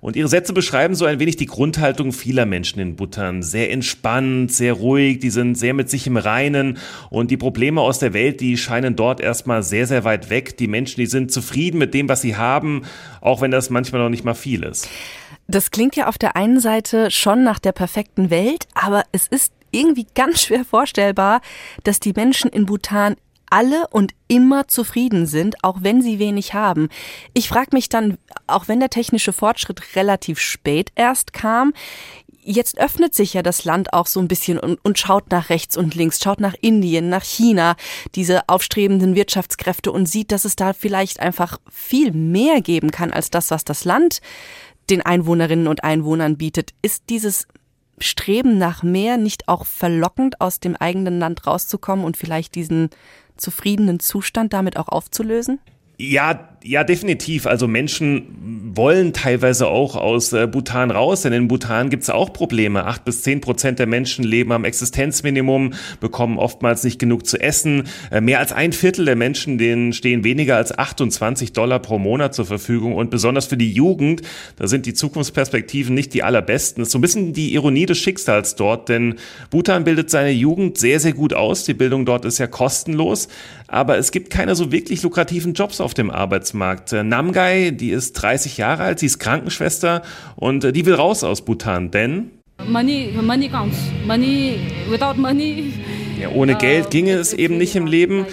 Und 0.00 0.16
ihre 0.16 0.28
Sätze 0.28 0.52
beschreiben 0.52 0.94
so 0.94 1.04
ein 1.04 1.18
wenig 1.18 1.36
die 1.36 1.46
Grundhaltung 1.46 2.12
vieler 2.12 2.46
Menschen 2.46 2.80
in 2.80 2.96
Bhutan. 2.96 3.42
Sehr 3.42 3.72
entspannt, 3.72 4.52
sehr 4.52 4.74
ruhig, 4.74 5.18
die 5.18 5.30
sind 5.30 5.56
sehr 5.56 5.74
mit 5.74 5.90
sich 5.90 6.06
im 6.06 6.16
Reinen 6.16 6.78
und 7.10 7.30
die 7.30 7.36
Probleme 7.36 7.80
aus 7.80 7.98
der 7.98 8.12
Welt, 8.12 8.40
die 8.40 8.56
scheinen 8.56 8.94
dort 8.94 9.20
erstmal 9.20 9.62
sehr, 9.62 9.86
sehr 9.86 10.04
weit 10.04 10.30
weg. 10.30 10.56
Die 10.58 10.68
Menschen, 10.68 11.00
die 11.00 11.06
sind 11.06 11.32
zufrieden 11.32 11.78
mit 11.78 11.94
dem, 11.94 12.08
was 12.08 12.20
sie 12.20 12.36
haben, 12.36 12.82
auch 13.20 13.40
wenn 13.40 13.50
das 13.50 13.70
manchmal 13.70 14.02
noch 14.02 14.10
nicht 14.10 14.24
mal 14.24 14.34
viel 14.34 14.62
ist. 14.62 14.88
Das 15.48 15.70
klingt 15.70 15.96
ja 15.96 16.08
auf 16.08 16.18
der 16.18 16.36
einen 16.36 16.60
Seite 16.60 17.10
schon 17.10 17.42
nach 17.42 17.58
der 17.58 17.72
perfekten 17.72 18.30
Welt, 18.30 18.66
aber 18.74 19.04
es 19.12 19.26
ist 19.26 19.52
irgendwie 19.70 20.06
ganz 20.14 20.42
schwer 20.42 20.64
vorstellbar, 20.64 21.40
dass 21.84 22.00
die 22.00 22.12
Menschen 22.12 22.50
in 22.50 22.66
Bhutan 22.66 23.16
alle 23.50 23.88
und 23.88 24.12
immer 24.28 24.68
zufrieden 24.68 25.26
sind, 25.26 25.64
auch 25.64 25.78
wenn 25.80 26.02
sie 26.02 26.18
wenig 26.18 26.54
haben. 26.54 26.88
Ich 27.34 27.48
frage 27.48 27.70
mich 27.72 27.88
dann, 27.88 28.18
auch 28.46 28.68
wenn 28.68 28.80
der 28.80 28.90
technische 28.90 29.32
Fortschritt 29.32 29.96
relativ 29.96 30.38
spät 30.38 30.90
erst 30.94 31.32
kam, 31.32 31.72
jetzt 32.42 32.78
öffnet 32.78 33.14
sich 33.14 33.34
ja 33.34 33.42
das 33.42 33.64
Land 33.64 33.92
auch 33.92 34.06
so 34.06 34.20
ein 34.20 34.28
bisschen 34.28 34.58
und, 34.58 34.82
und, 34.82 34.98
schaut 34.98 35.30
nach 35.30 35.50
rechts 35.50 35.76
und 35.76 35.94
links, 35.94 36.20
schaut 36.22 36.40
nach 36.40 36.54
Indien, 36.60 37.08
nach 37.10 37.24
China, 37.24 37.76
diese 38.14 38.48
aufstrebenden 38.48 39.14
Wirtschaftskräfte 39.14 39.92
und 39.92 40.06
sieht, 40.06 40.32
dass 40.32 40.44
es 40.44 40.56
da 40.56 40.72
vielleicht 40.72 41.20
einfach 41.20 41.58
viel 41.70 42.12
mehr 42.12 42.60
geben 42.60 42.90
kann 42.90 43.12
als 43.12 43.30
das, 43.30 43.50
was 43.50 43.64
das 43.64 43.84
Land 43.84 44.20
den 44.88 45.02
Einwohnerinnen 45.02 45.66
und 45.66 45.84
Einwohnern 45.84 46.38
bietet. 46.38 46.70
Ist 46.80 47.04
dieses 47.10 47.46
Streben 48.04 48.58
nach 48.58 48.82
mehr 48.82 49.16
nicht 49.16 49.48
auch 49.48 49.66
verlockend, 49.66 50.40
aus 50.40 50.60
dem 50.60 50.76
eigenen 50.76 51.18
Land 51.18 51.46
rauszukommen 51.46 52.04
und 52.04 52.16
vielleicht 52.16 52.54
diesen 52.54 52.90
zufriedenen 53.36 54.00
Zustand 54.00 54.52
damit 54.52 54.76
auch 54.76 54.88
aufzulösen? 54.88 55.60
Ja, 55.98 56.56
ja, 56.64 56.82
definitiv. 56.82 57.46
Also 57.46 57.68
Menschen 57.68 58.72
wollen 58.74 59.12
teilweise 59.12 59.68
auch 59.68 59.96
aus 59.96 60.32
äh, 60.32 60.46
Bhutan 60.46 60.90
raus, 60.90 61.22
denn 61.22 61.32
in 61.32 61.48
Bhutan 61.48 61.88
gibt 61.88 62.02
es 62.02 62.10
auch 62.10 62.32
Probleme. 62.32 62.84
Acht 62.84 63.04
bis 63.04 63.22
zehn 63.22 63.40
Prozent 63.40 63.78
der 63.78 63.86
Menschen 63.86 64.24
leben 64.24 64.52
am 64.52 64.64
Existenzminimum, 64.64 65.74
bekommen 66.00 66.36
oftmals 66.38 66.84
nicht 66.84 66.98
genug 66.98 67.26
zu 67.26 67.40
essen. 67.40 67.84
Äh, 68.10 68.20
mehr 68.20 68.40
als 68.40 68.52
ein 68.52 68.72
Viertel 68.72 69.04
der 69.04 69.16
Menschen, 69.16 69.56
denen 69.56 69.92
stehen 69.92 70.24
weniger 70.24 70.56
als 70.56 70.76
28 70.76 71.52
Dollar 71.52 71.78
pro 71.78 71.98
Monat 71.98 72.34
zur 72.34 72.44
Verfügung. 72.44 72.94
Und 72.94 73.10
besonders 73.10 73.46
für 73.46 73.56
die 73.56 73.72
Jugend, 73.72 74.22
da 74.56 74.66
sind 74.66 74.84
die 74.86 74.94
Zukunftsperspektiven 74.94 75.94
nicht 75.94 76.12
die 76.12 76.22
allerbesten. 76.22 76.82
Das 76.82 76.88
ist 76.88 76.92
so 76.92 76.98
ein 76.98 77.02
bisschen 77.02 77.32
die 77.32 77.54
Ironie 77.54 77.86
des 77.86 77.98
Schicksals 77.98 78.56
dort, 78.56 78.88
denn 78.88 79.14
Bhutan 79.50 79.84
bildet 79.84 80.10
seine 80.10 80.32
Jugend 80.32 80.76
sehr, 80.76 81.00
sehr 81.00 81.12
gut 81.12 81.34
aus. 81.34 81.64
Die 81.64 81.74
Bildung 81.74 82.04
dort 82.04 82.24
ist 82.24 82.38
ja 82.38 82.46
kostenlos, 82.46 83.28
aber 83.68 83.96
es 83.98 84.12
gibt 84.12 84.30
keine 84.30 84.54
so 84.54 84.72
wirklich 84.72 85.02
lukrativen 85.02 85.54
Jobs 85.54 85.80
auf 85.80 85.94
dem 85.94 86.10
Arbeitsmarkt. 86.10 86.57
Äh, 86.92 87.02
Namgai, 87.02 87.70
die 87.70 87.90
ist 87.90 88.12
30 88.14 88.56
Jahre 88.58 88.84
alt, 88.84 88.98
sie 88.98 89.06
ist 89.06 89.18
Krankenschwester 89.18 90.02
und 90.36 90.64
äh, 90.64 90.72
die 90.72 90.86
will 90.86 90.94
raus 90.94 91.24
aus 91.24 91.44
Bhutan, 91.44 91.90
denn 91.90 92.30
Money, 92.66 93.10
money 93.22 93.48
counts. 93.48 93.76
Money, 94.04 94.58
without 94.90 95.14
money. 95.16 95.72
Ja, 96.20 96.30
ohne 96.30 96.54
uh, 96.54 96.58
Geld 96.58 96.90
ginge 96.90 97.12
es 97.12 97.32
eben 97.32 97.56
nicht 97.56 97.76
im 97.76 97.86
Leben. 97.86 98.26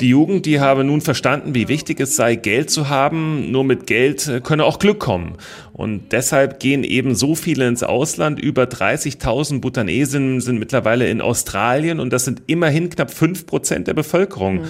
Die 0.00 0.08
Jugend, 0.08 0.46
die 0.46 0.60
habe 0.60 0.84
nun 0.84 1.00
verstanden, 1.00 1.54
wie 1.54 1.68
wichtig 1.68 1.98
es 2.00 2.14
sei, 2.14 2.34
Geld 2.34 2.70
zu 2.70 2.88
haben. 2.88 3.50
Nur 3.50 3.64
mit 3.64 3.86
Geld 3.86 4.28
äh, 4.28 4.40
könne 4.40 4.64
auch 4.64 4.78
Glück 4.78 5.00
kommen. 5.00 5.36
Und 5.72 6.12
deshalb 6.12 6.60
gehen 6.60 6.84
eben 6.84 7.14
so 7.14 7.34
viele 7.34 7.66
ins 7.66 7.82
Ausland. 7.82 8.38
Über 8.38 8.64
30.000 8.64 9.60
Bhutanesen 9.60 10.40
sind 10.40 10.58
mittlerweile 10.58 11.08
in 11.08 11.20
Australien 11.20 12.00
und 12.00 12.12
das 12.12 12.26
sind 12.26 12.42
immerhin 12.46 12.90
knapp 12.90 13.10
fünf 13.10 13.46
Prozent 13.46 13.88
der 13.88 13.94
Bevölkerung. 13.94 14.56
Mhm. 14.56 14.68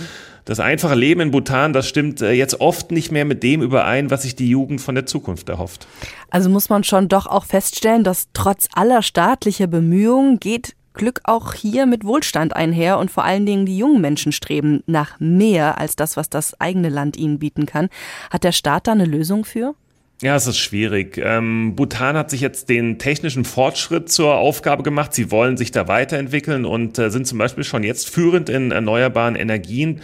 Das 0.50 0.59
einfache 0.59 0.97
Leben 0.97 1.21
in 1.21 1.30
Bhutan, 1.30 1.73
das 1.73 1.88
stimmt 1.88 2.23
äh, 2.23 2.33
jetzt 2.33 2.61
oft 2.61 2.90
nicht 2.90 3.12
mehr 3.12 3.25
mit 3.25 3.45
dem 3.45 3.62
überein, 3.62 4.11
was 4.11 4.23
sich 4.23 4.35
die 4.35 4.49
Jugend 4.49 4.80
von 4.80 4.97
der 4.97 5.07
Zukunft 5.07 5.49
erhofft. 5.49 5.87
Also 6.28 6.50
muss 6.50 6.69
man 6.69 6.83
schon 6.83 7.07
doch 7.07 7.28
auch 7.28 7.45
feststellen, 7.45 8.02
dass 8.02 8.26
trotz 8.33 8.66
aller 8.75 9.02
staatlicher 9.02 9.69
Bemühungen 9.69 10.40
geht 10.40 10.75
Glück 10.92 11.21
auch 11.23 11.54
hier 11.54 11.87
mit 11.87 12.04
Wohlstand 12.04 12.57
einher 12.57 12.99
und 12.99 13.12
vor 13.12 13.23
allen 13.23 13.47
Dingen 13.47 13.64
die 13.64 13.78
jungen 13.78 14.00
Menschen 14.00 14.33
streben 14.33 14.83
nach 14.87 15.21
mehr 15.21 15.78
als 15.78 15.95
das, 15.95 16.16
was 16.16 16.28
das 16.28 16.61
eigene 16.61 16.88
Land 16.88 17.16
ihnen 17.16 17.38
bieten 17.38 17.64
kann. 17.64 17.88
Hat 18.28 18.42
der 18.42 18.50
Staat 18.50 18.88
da 18.88 18.90
eine 18.90 19.04
Lösung 19.04 19.45
für? 19.45 19.76
Ja, 20.23 20.35
es 20.35 20.47
ist 20.47 20.59
schwierig. 20.59 21.16
Ähm, 21.16 21.76
Bhutan 21.76 22.16
hat 22.16 22.28
sich 22.28 22.42
jetzt 22.42 22.69
den 22.69 22.99
technischen 22.99 23.47
Fortschritt 23.47 24.11
zur 24.11 24.35
Aufgabe 24.35 24.83
gemacht. 24.83 25.14
Sie 25.14 25.30
wollen 25.30 25.57
sich 25.57 25.71
da 25.71 25.88
weiterentwickeln 25.88 26.66
und 26.66 26.99
äh, 26.99 27.09
sind 27.11 27.26
zum 27.26 27.38
Beispiel 27.38 27.64
schon 27.64 27.85
jetzt 27.85 28.11
führend 28.11 28.50
in 28.50 28.71
erneuerbaren 28.71 29.35
Energien. 29.35 30.02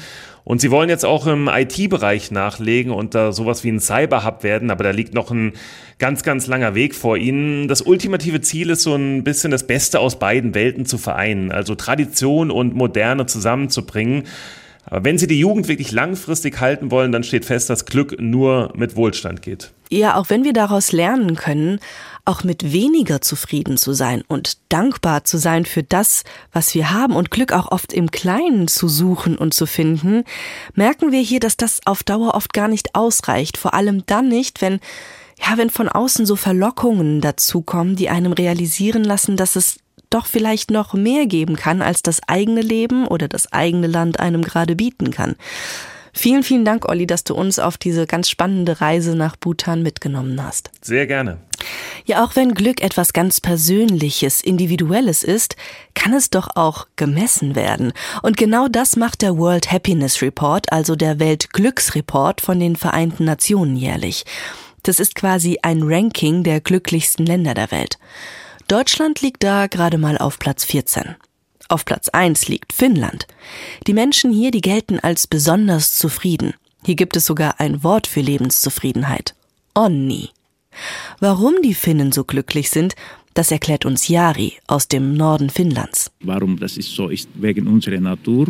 Und 0.48 0.60
sie 0.60 0.70
wollen 0.70 0.88
jetzt 0.88 1.04
auch 1.04 1.26
im 1.26 1.50
IT-Bereich 1.52 2.30
nachlegen 2.30 2.92
und 2.92 3.16
da 3.16 3.32
sowas 3.32 3.64
wie 3.64 3.68
ein 3.68 3.80
Cyber-Hub 3.80 4.44
werden, 4.44 4.70
aber 4.70 4.84
da 4.84 4.90
liegt 4.90 5.12
noch 5.12 5.32
ein 5.32 5.54
ganz, 5.98 6.22
ganz 6.22 6.46
langer 6.46 6.76
Weg 6.76 6.94
vor 6.94 7.16
ihnen. 7.16 7.66
Das 7.66 7.82
ultimative 7.82 8.40
Ziel 8.40 8.70
ist 8.70 8.84
so 8.84 8.94
ein 8.94 9.24
bisschen 9.24 9.50
das 9.50 9.66
Beste 9.66 9.98
aus 9.98 10.20
beiden 10.20 10.54
Welten 10.54 10.86
zu 10.86 10.98
vereinen, 10.98 11.50
also 11.50 11.74
Tradition 11.74 12.52
und 12.52 12.76
Moderne 12.76 13.26
zusammenzubringen. 13.26 14.22
Aber 14.84 15.02
wenn 15.02 15.18
Sie 15.18 15.26
die 15.26 15.40
Jugend 15.40 15.66
wirklich 15.66 15.90
langfristig 15.90 16.60
halten 16.60 16.92
wollen, 16.92 17.10
dann 17.10 17.24
steht 17.24 17.44
fest, 17.44 17.68
dass 17.68 17.84
Glück 17.84 18.14
nur 18.20 18.72
mit 18.76 18.94
Wohlstand 18.94 19.42
geht. 19.42 19.72
Ja, 19.90 20.14
auch 20.14 20.30
wenn 20.30 20.44
wir 20.44 20.52
daraus 20.52 20.92
lernen 20.92 21.34
können, 21.34 21.80
auch 22.26 22.44
mit 22.44 22.72
weniger 22.72 23.20
zufrieden 23.20 23.76
zu 23.76 23.92
sein 23.92 24.22
und 24.28 24.58
dankbar 24.68 25.24
zu 25.24 25.38
sein 25.38 25.64
für 25.64 25.82
das, 25.82 26.24
was 26.52 26.74
wir 26.74 26.90
haben 26.90 27.14
und 27.14 27.30
Glück 27.30 27.52
auch 27.52 27.70
oft 27.70 27.92
im 27.92 28.10
Kleinen 28.10 28.68
zu 28.68 28.88
suchen 28.88 29.38
und 29.38 29.54
zu 29.54 29.66
finden, 29.66 30.24
merken 30.74 31.12
wir 31.12 31.20
hier, 31.20 31.40
dass 31.40 31.56
das 31.56 31.80
auf 31.86 32.02
Dauer 32.02 32.34
oft 32.34 32.52
gar 32.52 32.68
nicht 32.68 32.94
ausreicht. 32.94 33.56
Vor 33.56 33.74
allem 33.74 34.04
dann 34.06 34.28
nicht, 34.28 34.60
wenn 34.60 34.80
ja, 35.38 35.58
wenn 35.58 35.68
von 35.68 35.88
außen 35.88 36.24
so 36.24 36.34
Verlockungen 36.34 37.20
dazukommen, 37.20 37.94
die 37.94 38.08
einem 38.08 38.32
realisieren 38.32 39.04
lassen, 39.04 39.36
dass 39.36 39.54
es 39.54 39.78
doch 40.10 40.26
vielleicht 40.26 40.70
noch 40.70 40.94
mehr 40.94 41.26
geben 41.26 41.56
kann, 41.56 41.82
als 41.82 42.02
das 42.02 42.20
eigene 42.26 42.62
Leben 42.62 43.06
oder 43.06 43.28
das 43.28 43.52
eigene 43.52 43.86
Land 43.86 44.20
einem 44.20 44.42
gerade 44.42 44.76
bieten 44.76 45.10
kann. 45.10 45.36
Vielen, 46.18 46.42
vielen 46.42 46.64
Dank, 46.64 46.88
Olli, 46.88 47.06
dass 47.06 47.24
du 47.24 47.34
uns 47.34 47.58
auf 47.58 47.76
diese 47.76 48.06
ganz 48.06 48.30
spannende 48.30 48.80
Reise 48.80 49.14
nach 49.14 49.36
Bhutan 49.36 49.82
mitgenommen 49.82 50.42
hast. 50.42 50.70
Sehr 50.80 51.06
gerne. 51.06 51.36
Ja, 52.06 52.24
auch 52.24 52.36
wenn 52.36 52.54
Glück 52.54 52.80
etwas 52.80 53.12
ganz 53.12 53.42
Persönliches, 53.42 54.40
Individuelles 54.40 55.22
ist, 55.22 55.56
kann 55.92 56.14
es 56.14 56.30
doch 56.30 56.48
auch 56.54 56.86
gemessen 56.96 57.54
werden. 57.54 57.92
Und 58.22 58.38
genau 58.38 58.66
das 58.66 58.96
macht 58.96 59.20
der 59.20 59.36
World 59.36 59.70
Happiness 59.70 60.22
Report, 60.22 60.72
also 60.72 60.96
der 60.96 61.20
Weltglücksreport 61.20 62.40
von 62.40 62.58
den 62.60 62.76
Vereinten 62.76 63.26
Nationen 63.26 63.76
jährlich. 63.76 64.24
Das 64.84 65.00
ist 65.00 65.16
quasi 65.16 65.58
ein 65.60 65.82
Ranking 65.82 66.44
der 66.44 66.62
glücklichsten 66.62 67.26
Länder 67.26 67.52
der 67.52 67.70
Welt. 67.70 67.98
Deutschland 68.68 69.20
liegt 69.20 69.44
da 69.44 69.66
gerade 69.66 69.98
mal 69.98 70.16
auf 70.16 70.38
Platz 70.38 70.64
14. 70.64 71.16
Auf 71.68 71.84
Platz 71.84 72.08
1 72.08 72.48
liegt 72.48 72.72
Finnland. 72.72 73.26
Die 73.86 73.92
Menschen 73.92 74.32
hier, 74.32 74.50
die 74.50 74.60
gelten 74.60 75.00
als 75.00 75.26
besonders 75.26 75.96
zufrieden. 75.96 76.54
Hier 76.84 76.94
gibt 76.94 77.16
es 77.16 77.26
sogar 77.26 77.58
ein 77.58 77.82
Wort 77.82 78.06
für 78.06 78.20
Lebenszufriedenheit. 78.20 79.34
Onni. 79.74 80.30
Warum 81.20 81.54
die 81.62 81.74
Finnen 81.74 82.12
so 82.12 82.24
glücklich 82.24 82.70
sind, 82.70 82.94
das 83.36 83.50
erklärt 83.50 83.84
uns 83.84 84.08
Jari 84.08 84.54
aus 84.66 84.88
dem 84.88 85.14
Norden 85.14 85.50
Finnlands. 85.50 86.10
Warum 86.20 86.58
das 86.58 86.78
ist 86.78 86.94
so 86.94 87.08
ist 87.08 87.28
wegen 87.34 87.66
unserer 87.66 88.00
Natur, 88.00 88.46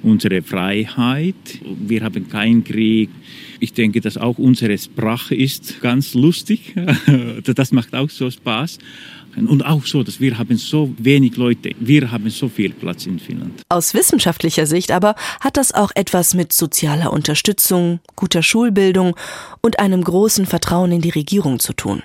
unserer 0.00 0.42
Freiheit. 0.42 1.34
Wir 1.64 2.04
haben 2.04 2.28
keinen 2.28 2.62
Krieg. 2.62 3.10
Ich 3.58 3.72
denke, 3.72 4.00
dass 4.00 4.16
auch 4.16 4.38
unsere 4.38 4.78
Sprache 4.78 5.34
ist 5.34 5.80
ganz 5.80 6.14
lustig. 6.14 6.74
Das 7.42 7.72
macht 7.72 7.94
auch 7.94 8.10
so 8.10 8.30
Spaß. 8.30 8.78
Und 9.46 9.64
auch 9.64 9.84
so, 9.86 10.02
dass 10.02 10.20
wir 10.20 10.38
haben 10.38 10.56
so 10.56 10.92
wenig 10.98 11.36
Leute, 11.36 11.72
wir 11.78 12.10
haben 12.10 12.28
so 12.30 12.48
viel 12.48 12.70
Platz 12.70 13.06
in 13.06 13.18
Finnland. 13.18 13.62
Aus 13.68 13.94
wissenschaftlicher 13.94 14.66
Sicht 14.66 14.90
aber 14.90 15.14
hat 15.40 15.56
das 15.56 15.72
auch 15.72 15.90
etwas 15.94 16.34
mit 16.34 16.52
sozialer 16.52 17.12
Unterstützung, 17.12 18.00
guter 18.16 18.42
Schulbildung 18.42 19.14
und 19.60 19.78
einem 19.78 20.02
großen 20.02 20.46
Vertrauen 20.46 20.92
in 20.92 21.00
die 21.00 21.10
Regierung 21.10 21.58
zu 21.58 21.72
tun. 21.72 22.02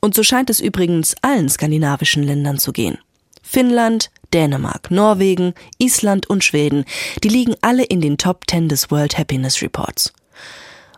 Und 0.00 0.14
so 0.14 0.22
scheint 0.22 0.50
es 0.50 0.60
übrigens 0.60 1.14
allen 1.22 1.48
skandinavischen 1.48 2.22
Ländern 2.22 2.58
zu 2.58 2.72
gehen. 2.72 2.98
Finnland, 3.42 4.10
Dänemark, 4.32 4.90
Norwegen, 4.90 5.54
Island 5.78 6.28
und 6.30 6.44
Schweden, 6.44 6.84
die 7.24 7.28
liegen 7.28 7.56
alle 7.62 7.84
in 7.84 8.00
den 8.00 8.16
Top 8.16 8.46
Ten 8.46 8.68
des 8.68 8.90
World 8.90 9.18
Happiness 9.18 9.60
Reports. 9.60 10.12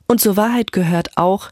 Und 0.06 0.20
zur 0.20 0.36
Wahrheit 0.36 0.72
gehört 0.72 1.16
auch, 1.16 1.50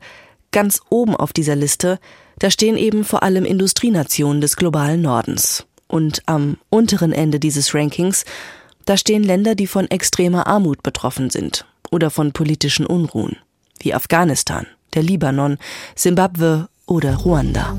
ganz 0.52 0.80
oben 0.90 1.16
auf 1.16 1.32
dieser 1.32 1.56
Liste, 1.56 1.98
da 2.40 2.50
stehen 2.50 2.76
eben 2.76 3.04
vor 3.04 3.22
allem 3.22 3.44
Industrienationen 3.44 4.40
des 4.40 4.56
globalen 4.56 5.02
Nordens. 5.02 5.66
Und 5.86 6.22
am 6.26 6.56
unteren 6.70 7.12
Ende 7.12 7.38
dieses 7.38 7.74
Rankings, 7.74 8.24
da 8.86 8.96
stehen 8.96 9.22
Länder, 9.22 9.54
die 9.54 9.66
von 9.66 9.90
extremer 9.90 10.46
Armut 10.46 10.82
betroffen 10.82 11.30
sind 11.30 11.66
oder 11.90 12.10
von 12.10 12.32
politischen 12.32 12.86
Unruhen, 12.86 13.36
wie 13.78 13.94
Afghanistan, 13.94 14.66
der 14.94 15.02
Libanon, 15.02 15.58
Simbabwe 15.94 16.68
oder 16.86 17.16
Ruanda. 17.16 17.76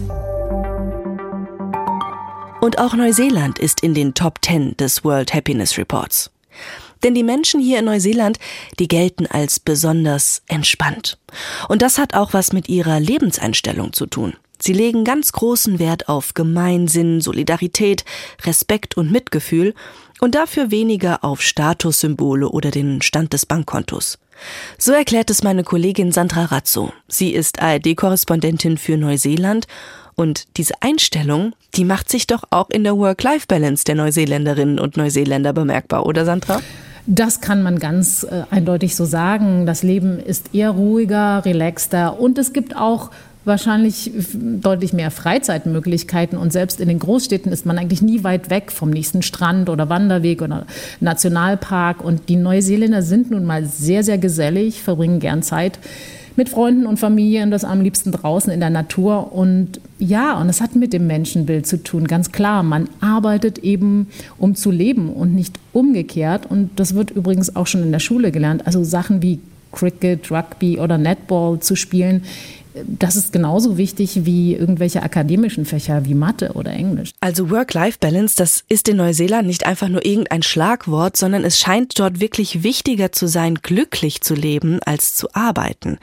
Und 2.61 2.77
auch 2.77 2.93
Neuseeland 2.93 3.57
ist 3.57 3.81
in 3.81 3.95
den 3.95 4.13
Top 4.13 4.39
10 4.43 4.77
des 4.77 5.03
World 5.03 5.33
Happiness 5.33 5.77
Reports. 5.77 6.29
Denn 7.03 7.15
die 7.15 7.23
Menschen 7.23 7.59
hier 7.59 7.79
in 7.79 7.85
Neuseeland, 7.85 8.37
die 8.77 8.87
gelten 8.87 9.25
als 9.25 9.59
besonders 9.59 10.43
entspannt. 10.47 11.17
Und 11.67 11.81
das 11.81 11.97
hat 11.97 12.13
auch 12.13 12.33
was 12.33 12.53
mit 12.53 12.69
ihrer 12.69 12.99
Lebenseinstellung 12.99 13.93
zu 13.93 14.05
tun. 14.05 14.35
Sie 14.61 14.73
legen 14.73 15.03
ganz 15.03 15.31
großen 15.31 15.79
Wert 15.79 16.07
auf 16.07 16.33
Gemeinsinn, 16.33 17.21
Solidarität, 17.21 18.05
Respekt 18.43 18.95
und 18.97 19.11
Mitgefühl 19.11 19.73
und 20.19 20.35
dafür 20.35 20.71
weniger 20.71 21.23
auf 21.23 21.41
Statussymbole 21.41 22.47
oder 22.47 22.71
den 22.71 23.01
Stand 23.01 23.33
des 23.33 23.45
Bankkontos. 23.45 24.19
So 24.77 24.91
erklärt 24.91 25.29
es 25.29 25.43
meine 25.43 25.63
Kollegin 25.63 26.11
Sandra 26.11 26.45
Razzo. 26.45 26.93
Sie 27.07 27.31
ist 27.31 27.61
ARD-Korrespondentin 27.61 28.77
für 28.77 28.97
Neuseeland 28.97 29.67
und 30.15 30.57
diese 30.57 30.75
Einstellung, 30.81 31.53
die 31.75 31.85
macht 31.85 32.09
sich 32.09 32.27
doch 32.27 32.43
auch 32.49 32.69
in 32.69 32.83
der 32.83 32.97
Work-Life-Balance 32.97 33.83
der 33.85 33.95
Neuseeländerinnen 33.95 34.79
und 34.79 34.97
Neuseeländer 34.97 35.53
bemerkbar, 35.53 36.05
oder 36.05 36.25
Sandra? 36.25 36.61
Das 37.07 37.41
kann 37.41 37.63
man 37.63 37.79
ganz 37.79 38.23
äh, 38.23 38.43
eindeutig 38.51 38.95
so 38.95 39.05
sagen. 39.05 39.65
Das 39.65 39.81
Leben 39.81 40.19
ist 40.19 40.53
eher 40.53 40.71
ruhiger, 40.71 41.43
relaxter 41.45 42.19
und 42.19 42.37
es 42.37 42.53
gibt 42.53 42.75
auch 42.75 43.09
wahrscheinlich 43.45 44.11
deutlich 44.61 44.93
mehr 44.93 45.11
Freizeitmöglichkeiten 45.11 46.37
und 46.37 46.53
selbst 46.53 46.79
in 46.79 46.87
den 46.87 46.99
Großstädten 46.99 47.51
ist 47.51 47.65
man 47.65 47.77
eigentlich 47.77 48.01
nie 48.01 48.23
weit 48.23 48.49
weg 48.49 48.71
vom 48.71 48.91
nächsten 48.91 49.21
Strand 49.21 49.69
oder 49.69 49.89
Wanderweg 49.89 50.41
oder 50.41 50.65
Nationalpark 50.99 52.03
und 52.03 52.29
die 52.29 52.35
Neuseeländer 52.35 53.01
sind 53.01 53.31
nun 53.31 53.45
mal 53.45 53.65
sehr, 53.65 54.03
sehr 54.03 54.17
gesellig, 54.17 54.81
verbringen 54.81 55.19
gern 55.19 55.41
Zeit 55.41 55.79
mit 56.35 56.49
Freunden 56.49 56.85
und 56.85 56.97
Familien, 56.97 57.51
das 57.51 57.65
am 57.65 57.81
liebsten 57.81 58.11
draußen 58.11 58.53
in 58.53 58.59
der 58.59 58.69
Natur 58.69 59.33
und 59.33 59.81
ja, 59.99 60.39
und 60.39 60.47
es 60.49 60.61
hat 60.61 60.75
mit 60.75 60.93
dem 60.93 61.07
Menschenbild 61.07 61.67
zu 61.67 61.83
tun, 61.83 62.07
ganz 62.07 62.31
klar. 62.31 62.63
Man 62.63 62.89
arbeitet 63.01 63.59
eben, 63.59 64.07
um 64.37 64.55
zu 64.55 64.71
leben 64.71 65.09
und 65.09 65.35
nicht 65.35 65.55
umgekehrt 65.73 66.45
und 66.49 66.69
das 66.77 66.95
wird 66.95 67.11
übrigens 67.11 67.55
auch 67.55 67.67
schon 67.67 67.83
in 67.83 67.91
der 67.91 67.99
Schule 67.99 68.31
gelernt. 68.31 68.65
Also 68.65 68.83
Sachen 68.83 69.21
wie 69.21 69.39
Cricket, 69.71 70.31
Rugby 70.31 70.79
oder 70.79 70.97
Netball 70.97 71.59
zu 71.59 71.75
spielen, 71.75 72.23
das 72.73 73.15
ist 73.15 73.33
genauso 73.33 73.77
wichtig 73.77 74.25
wie 74.25 74.55
irgendwelche 74.55 75.03
akademischen 75.03 75.65
Fächer 75.65 76.05
wie 76.05 76.13
Mathe 76.13 76.53
oder 76.53 76.71
Englisch. 76.71 77.11
Also 77.19 77.49
Work-Life-Balance, 77.49 78.35
das 78.37 78.63
ist 78.69 78.87
in 78.87 78.97
Neuseeland 78.97 79.47
nicht 79.47 79.65
einfach 79.65 79.89
nur 79.89 80.05
irgendein 80.05 80.43
Schlagwort, 80.43 81.17
sondern 81.17 81.43
es 81.43 81.59
scheint 81.59 81.99
dort 81.99 82.19
wirklich 82.19 82.63
wichtiger 82.63 83.11
zu 83.11 83.27
sein, 83.27 83.55
glücklich 83.55 84.21
zu 84.21 84.35
leben, 84.35 84.79
als 84.85 85.15
zu 85.15 85.27
arbeiten. 85.33 85.97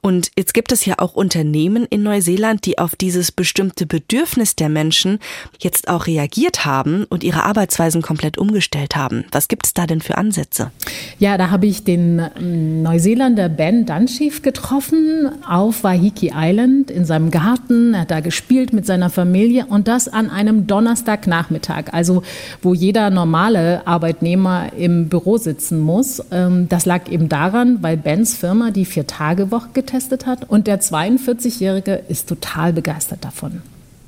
Und 0.00 0.30
jetzt 0.36 0.54
gibt 0.54 0.72
es 0.72 0.86
ja 0.86 0.94
auch 0.98 1.14
Unternehmen 1.14 1.84
in 1.84 2.02
Neuseeland, 2.02 2.64
die 2.64 2.78
auf 2.78 2.96
dieses 2.96 3.30
bestimmte 3.30 3.86
Bedürfnis 3.86 4.56
der 4.56 4.68
Menschen 4.68 5.18
jetzt 5.58 5.88
auch 5.88 6.06
reagiert 6.06 6.64
haben 6.64 7.04
und 7.04 7.24
ihre 7.24 7.44
Arbeitsweisen 7.44 8.00
komplett 8.00 8.38
umgestellt 8.38 8.96
haben. 8.96 9.24
Was 9.32 9.48
gibt 9.48 9.66
es 9.66 9.74
da 9.74 9.86
denn 9.86 10.00
für 10.00 10.16
Ansätze? 10.16 10.70
Ja, 11.18 11.36
da 11.36 11.50
habe 11.50 11.66
ich 11.66 11.84
den 11.84 12.22
ähm, 12.38 12.82
Neuseeländer 12.82 13.48
Ben 13.48 13.84
Dunschief 13.84 14.42
getroffen 14.42 15.30
auf 15.46 15.84
Wahiki 15.84 16.05
Waiheke 16.06 16.30
Island 16.34 16.90
in 16.90 17.04
seinem 17.04 17.30
Garten. 17.30 17.94
Er 17.94 18.02
hat 18.02 18.10
da 18.10 18.20
gespielt 18.20 18.72
mit 18.72 18.86
seiner 18.86 19.10
Familie 19.10 19.66
und 19.66 19.88
das 19.88 20.08
an 20.08 20.30
einem 20.30 20.66
Donnerstagnachmittag, 20.66 21.92
also 21.92 22.22
wo 22.62 22.74
jeder 22.74 23.10
normale 23.10 23.86
Arbeitnehmer 23.86 24.72
im 24.76 25.08
Büro 25.08 25.36
sitzen 25.36 25.80
muss. 25.80 26.22
Ähm, 26.30 26.68
das 26.68 26.86
lag 26.86 27.08
eben 27.10 27.28
daran, 27.28 27.82
weil 27.82 27.96
Bens 27.96 28.36
Firma 28.36 28.70
die 28.70 28.84
Vier-Tage-Woche 28.84 29.68
getestet 29.72 30.26
hat 30.26 30.48
und 30.48 30.66
der 30.66 30.80
42-Jährige 30.80 32.02
ist 32.08 32.28
total 32.28 32.72
begeistert 32.72 33.24
davon. 33.24 33.62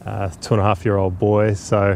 Uh, 0.07 0.28
two 0.40 0.55
and 0.55 0.62
a 0.62 0.67
half 0.67 0.85
year 0.87 0.97
old 0.97 1.19
boy, 1.19 1.55
so 1.55 1.95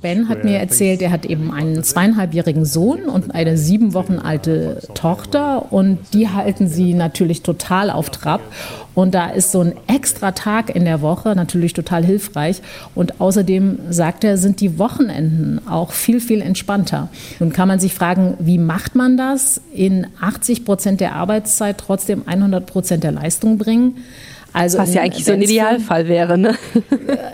Ben 0.00 0.28
hat 0.28 0.44
mir 0.44 0.58
erzählt, 0.58 1.02
er 1.02 1.10
hat 1.10 1.26
eben 1.26 1.52
einen 1.52 1.82
zweieinhalbjährigen 1.82 2.64
Sohn 2.64 3.04
und 3.04 3.34
eine 3.34 3.58
sieben 3.58 3.92
Wochen 3.92 4.18
alte 4.18 4.80
Tochter 4.94 5.72
und 5.72 5.98
die 6.12 6.28
halten 6.28 6.68
sie 6.68 6.94
natürlich 6.94 7.42
total 7.42 7.90
auf 7.90 8.10
Trab. 8.10 8.40
Und 8.94 9.14
da 9.14 9.28
ist 9.28 9.52
so 9.52 9.60
ein 9.60 9.74
extra 9.88 10.32
Tag 10.32 10.74
in 10.74 10.84
der 10.84 11.02
Woche 11.02 11.34
natürlich 11.36 11.74
total 11.74 12.04
hilfreich. 12.04 12.62
Und 12.94 13.20
außerdem, 13.20 13.78
sagt 13.90 14.24
er, 14.24 14.38
sind 14.38 14.60
die 14.60 14.78
Wochenenden 14.78 15.60
auch 15.68 15.92
viel, 15.92 16.18
viel 16.18 16.40
entspannter. 16.40 17.08
Nun 17.38 17.52
kann 17.52 17.68
man 17.68 17.78
sich 17.78 17.92
fragen, 17.92 18.38
wie 18.38 18.58
macht 18.58 18.94
man 18.94 19.18
das? 19.18 19.60
In 19.74 20.06
80 20.20 20.64
Prozent 20.64 21.00
der 21.00 21.14
Arbeitszeit 21.14 21.76
trotzdem 21.78 22.22
100 22.26 22.64
Prozent 22.64 23.04
der 23.04 23.12
Leistung 23.12 23.58
bringen? 23.58 23.96
Also 24.56 24.78
Was 24.78 24.94
ja 24.94 25.02
eigentlich 25.02 25.26
so 25.26 25.32
ein 25.32 25.42
Idealfall 25.42 26.08
wäre, 26.08 26.38
ne? 26.38 26.54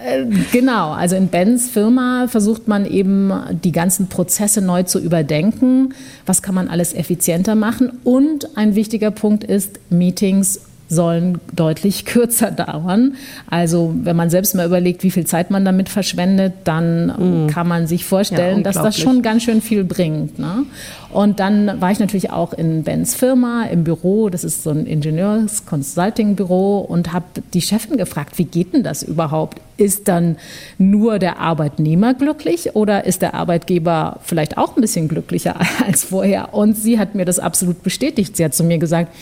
Äh, 0.05 0.25
genau, 0.51 0.91
also 0.91 1.15
in 1.15 1.29
Bens 1.29 1.71
Firma 1.71 2.27
versucht 2.27 2.67
man 2.67 2.85
eben 2.85 3.33
die 3.63 3.71
ganzen 3.71 4.09
Prozesse 4.09 4.61
neu 4.61 4.83
zu 4.83 4.99
überdenken. 4.99 5.95
Was 6.27 6.43
kann 6.43 6.57
man 6.57 6.67
alles 6.67 6.93
effizienter 6.93 7.55
machen? 7.55 7.93
Und 8.03 8.57
ein 8.57 8.75
wichtiger 8.75 9.13
Punkt 9.13 9.45
ist, 9.45 9.79
Meetings 9.89 10.63
sollen 10.89 11.39
deutlich 11.55 12.05
kürzer 12.07 12.51
dauern. 12.51 13.15
Also 13.49 13.95
wenn 14.03 14.17
man 14.17 14.29
selbst 14.29 14.57
mal 14.57 14.67
überlegt, 14.67 15.05
wie 15.05 15.11
viel 15.11 15.25
Zeit 15.25 15.51
man 15.51 15.65
damit 15.65 15.89
verschwendet, 15.89 16.53
dann 16.65 17.47
mm. 17.47 17.47
kann 17.49 17.69
man 17.69 17.87
sich 17.87 18.05
vorstellen, 18.05 18.59
ja, 18.59 18.63
dass 18.65 18.75
das 18.75 18.99
schon 18.99 19.23
ganz 19.23 19.45
schön 19.45 19.63
viel 19.63 19.85
bringt. 19.85 20.39
Ne? 20.39 20.65
Und 21.13 21.41
dann 21.41 21.81
war 21.81 21.91
ich 21.91 21.99
natürlich 21.99 22.31
auch 22.31 22.55
in 22.55 22.85
Bens 22.85 23.15
Firma 23.15 23.65
im 23.65 23.85
Büro, 23.85 24.31
das 24.31 24.45
ist 24.45 24.63
so 24.63 24.71
ein 24.71 24.87
Ingenieurs-Consulting-Büro 24.87 26.79
und 26.79 27.13
habe 27.13 27.27
die 27.53 27.61
Chefin 27.61 27.99
gefragt, 27.99 28.39
wie 28.39 28.45
geht 28.45 28.73
denn 28.73 28.83
das 28.83 29.03
überhaupt? 29.03 29.61
Ist 29.77 30.09
dann 30.09 30.37
nur 30.79 31.19
der 31.19 31.39
Arbeitnehmer 31.39 32.15
glücklich 32.15 32.75
oder 32.75 33.05
ist 33.05 33.21
der 33.21 33.35
Arbeitgeber 33.35 34.21
vielleicht 34.23 34.57
auch 34.57 34.75
ein 34.77 34.81
bisschen 34.81 35.09
glücklicher 35.09 35.57
als 35.87 36.03
vorher? 36.03 36.55
Und 36.55 36.79
sie 36.79 36.99
hat 36.99 37.15
mir 37.15 37.27
das 37.27 37.39
absolut 37.39 37.83
bestätigt. 37.83 38.37
Sie 38.37 38.45
hat 38.45 38.55
zu 38.55 38.65
mir 38.65 38.79
gesagt, 38.79 39.13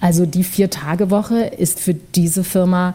also 0.00 0.26
die 0.26 0.44
Vier-Tage-Woche 0.44 1.38
ist 1.38 1.80
für 1.80 1.94
diese 1.94 2.44
Firma 2.44 2.94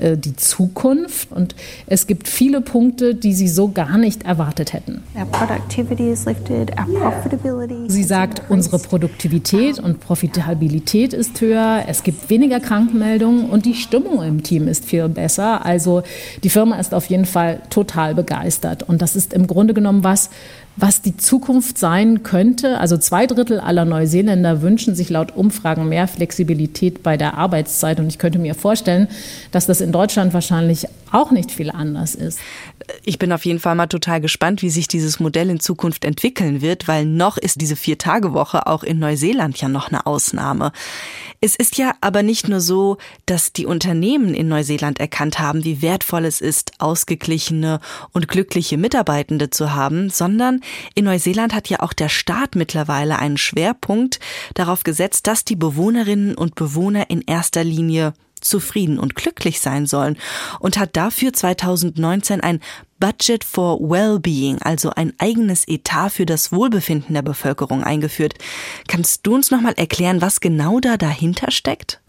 äh, 0.00 0.16
die 0.16 0.36
Zukunft. 0.36 1.32
Und 1.32 1.54
es 1.86 2.06
gibt 2.06 2.28
viele 2.28 2.60
Punkte, 2.60 3.14
die 3.14 3.32
sie 3.32 3.48
so 3.48 3.68
gar 3.68 3.98
nicht 3.98 4.24
erwartet 4.24 4.72
hätten. 4.72 5.02
Sie 7.88 8.02
sagt, 8.04 8.42
unsere 8.48 8.78
Produktivität 8.78 9.78
und 9.78 10.00
Profitabilität 10.00 11.12
ist 11.12 11.40
höher, 11.40 11.84
es 11.86 12.02
gibt 12.02 12.30
weniger 12.30 12.60
Krankmeldungen 12.60 13.50
und 13.50 13.64
die 13.64 13.74
Stimmung 13.74 14.22
im 14.22 14.42
Team 14.42 14.68
ist 14.68 14.84
viel 14.84 15.08
besser. 15.08 15.64
Also 15.64 16.02
die 16.42 16.50
Firma 16.50 16.76
ist 16.76 16.94
auf 16.94 17.06
jeden 17.06 17.26
Fall 17.26 17.60
total 17.70 18.14
begeistert. 18.14 18.82
Und 18.82 19.02
das 19.02 19.16
ist 19.16 19.32
im 19.32 19.46
Grunde 19.46 19.74
genommen 19.74 20.04
was, 20.04 20.30
was 20.80 21.02
die 21.02 21.16
Zukunft 21.16 21.78
sein 21.78 22.22
könnte. 22.22 22.78
Also 22.78 22.96
zwei 22.96 23.26
Drittel 23.26 23.60
aller 23.60 23.84
Neuseeländer 23.84 24.62
wünschen 24.62 24.94
sich 24.94 25.10
laut 25.10 25.36
Umfragen 25.36 25.88
mehr 25.88 26.08
Flexibilität 26.08 27.02
bei 27.02 27.16
der 27.16 27.34
Arbeitszeit. 27.34 28.00
Und 28.00 28.08
ich 28.08 28.18
könnte 28.18 28.38
mir 28.38 28.54
vorstellen, 28.54 29.08
dass 29.50 29.66
das 29.66 29.80
in 29.80 29.92
Deutschland 29.92 30.32
wahrscheinlich 30.32 30.86
auch 31.12 31.30
nicht 31.30 31.50
viel 31.50 31.70
anders 31.70 32.14
ist. 32.14 32.38
Ich 33.04 33.18
bin 33.18 33.32
auf 33.32 33.44
jeden 33.44 33.60
Fall 33.60 33.74
mal 33.74 33.86
total 33.86 34.20
gespannt, 34.20 34.62
wie 34.62 34.70
sich 34.70 34.88
dieses 34.88 35.20
Modell 35.20 35.50
in 35.50 35.60
Zukunft 35.60 36.04
entwickeln 36.04 36.60
wird, 36.60 36.88
weil 36.88 37.04
noch 37.04 37.36
ist 37.36 37.60
diese 37.60 37.76
Vier-Tage-Woche 37.76 38.66
auch 38.66 38.82
in 38.82 38.98
Neuseeland 38.98 39.60
ja 39.60 39.68
noch 39.68 39.88
eine 39.88 40.06
Ausnahme. 40.06 40.72
Es 41.40 41.56
ist 41.56 41.78
ja 41.78 41.94
aber 42.00 42.22
nicht 42.22 42.48
nur 42.48 42.60
so, 42.60 42.98
dass 43.26 43.52
die 43.52 43.66
Unternehmen 43.66 44.34
in 44.34 44.48
Neuseeland 44.48 45.00
erkannt 45.00 45.38
haben, 45.38 45.64
wie 45.64 45.82
wertvoll 45.82 46.24
es 46.24 46.40
ist, 46.40 46.72
ausgeglichene 46.78 47.80
und 48.12 48.28
glückliche 48.28 48.76
Mitarbeitende 48.76 49.50
zu 49.50 49.72
haben, 49.72 50.10
sondern 50.10 50.60
in 50.94 51.04
Neuseeland 51.04 51.54
hat 51.54 51.68
ja 51.68 51.80
auch 51.80 51.92
der 51.92 52.08
Staat 52.08 52.56
mittlerweile 52.56 53.18
einen 53.18 53.36
Schwerpunkt 53.36 54.20
darauf 54.54 54.84
gesetzt, 54.84 55.26
dass 55.26 55.44
die 55.44 55.56
Bewohnerinnen 55.56 56.34
und 56.34 56.54
Bewohner 56.54 57.10
in 57.10 57.22
erster 57.22 57.64
Linie 57.64 58.14
zufrieden 58.40 58.98
und 58.98 59.14
glücklich 59.14 59.60
sein 59.60 59.86
sollen 59.86 60.16
und 60.60 60.78
hat 60.78 60.96
dafür 60.96 61.32
2019 61.32 62.40
ein 62.40 62.60
Budget 62.98 63.44
for 63.44 63.80
Wellbeing, 63.80 64.60
also 64.60 64.90
ein 64.90 65.12
eigenes 65.18 65.66
Etat 65.66 66.10
für 66.10 66.26
das 66.26 66.52
Wohlbefinden 66.52 67.14
der 67.14 67.22
Bevölkerung 67.22 67.82
eingeführt. 67.82 68.34
Kannst 68.88 69.26
du 69.26 69.34
uns 69.34 69.50
noch 69.50 69.60
mal 69.60 69.72
erklären, 69.72 70.20
was 70.20 70.40
genau 70.40 70.80
da 70.80 70.96
dahinter 70.96 71.50
steckt? 71.50 72.00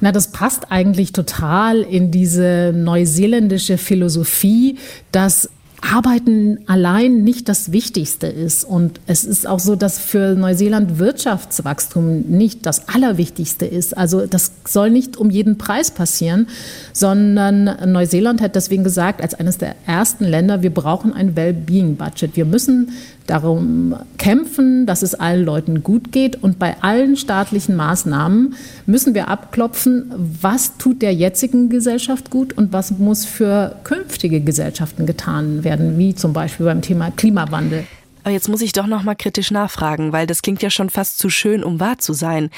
Na, 0.00 0.12
das 0.12 0.32
passt 0.32 0.70
eigentlich 0.70 1.12
total 1.12 1.80
in 1.80 2.10
diese 2.10 2.72
neuseeländische 2.74 3.78
Philosophie, 3.78 4.78
dass 5.10 5.48
Arbeiten 5.92 6.58
allein 6.66 7.24
nicht 7.24 7.48
das 7.48 7.72
Wichtigste 7.72 8.26
ist. 8.26 8.64
Und 8.64 9.00
es 9.06 9.24
ist 9.24 9.46
auch 9.46 9.58
so, 9.58 9.76
dass 9.76 9.98
für 9.98 10.34
Neuseeland 10.34 10.98
Wirtschaftswachstum 10.98 12.22
nicht 12.22 12.64
das 12.66 12.88
Allerwichtigste 12.88 13.66
ist. 13.66 13.96
Also 13.96 14.26
das 14.26 14.52
soll 14.66 14.90
nicht 14.90 15.16
um 15.16 15.30
jeden 15.30 15.58
Preis 15.58 15.90
passieren, 15.90 16.48
sondern 16.92 17.92
Neuseeland 17.92 18.40
hat 18.40 18.56
deswegen 18.56 18.84
gesagt, 18.84 19.20
als 19.20 19.34
eines 19.34 19.58
der 19.58 19.76
ersten 19.86 20.24
Länder, 20.24 20.62
wir 20.62 20.72
brauchen 20.72 21.12
ein 21.12 21.36
Wellbeing-Budget. 21.36 22.36
Wir 22.36 22.44
müssen 22.44 22.90
darum 23.26 23.94
kämpfen, 24.18 24.86
dass 24.86 25.02
es 25.02 25.14
allen 25.14 25.44
Leuten 25.44 25.82
gut 25.82 26.12
geht. 26.12 26.42
Und 26.42 26.58
bei 26.58 26.76
allen 26.82 27.16
staatlichen 27.16 27.76
Maßnahmen 27.76 28.54
müssen 28.86 29.14
wir 29.14 29.28
abklopfen, 29.28 30.12
was 30.40 30.76
tut 30.76 31.02
der 31.02 31.14
jetzigen 31.14 31.68
Gesellschaft 31.68 32.30
gut 32.30 32.52
und 32.52 32.72
was 32.72 32.98
muss 32.98 33.24
für 33.24 33.76
künftige 33.84 34.40
Gesellschaften 34.40 35.06
getan 35.06 35.64
werden, 35.64 35.98
wie 35.98 36.14
zum 36.14 36.32
Beispiel 36.32 36.66
beim 36.66 36.82
Thema 36.82 37.10
Klimawandel. 37.10 37.84
Aber 38.24 38.32
jetzt 38.32 38.48
muss 38.48 38.62
ich 38.62 38.72
doch 38.72 38.86
noch 38.86 39.02
mal 39.02 39.14
kritisch 39.14 39.50
nachfragen, 39.50 40.12
weil 40.12 40.26
das 40.26 40.40
klingt 40.40 40.62
ja 40.62 40.70
schon 40.70 40.88
fast 40.88 41.18
zu 41.18 41.28
schön, 41.28 41.62
um 41.62 41.78
wahr 41.80 41.98
zu 41.98 42.14
sein. 42.14 42.50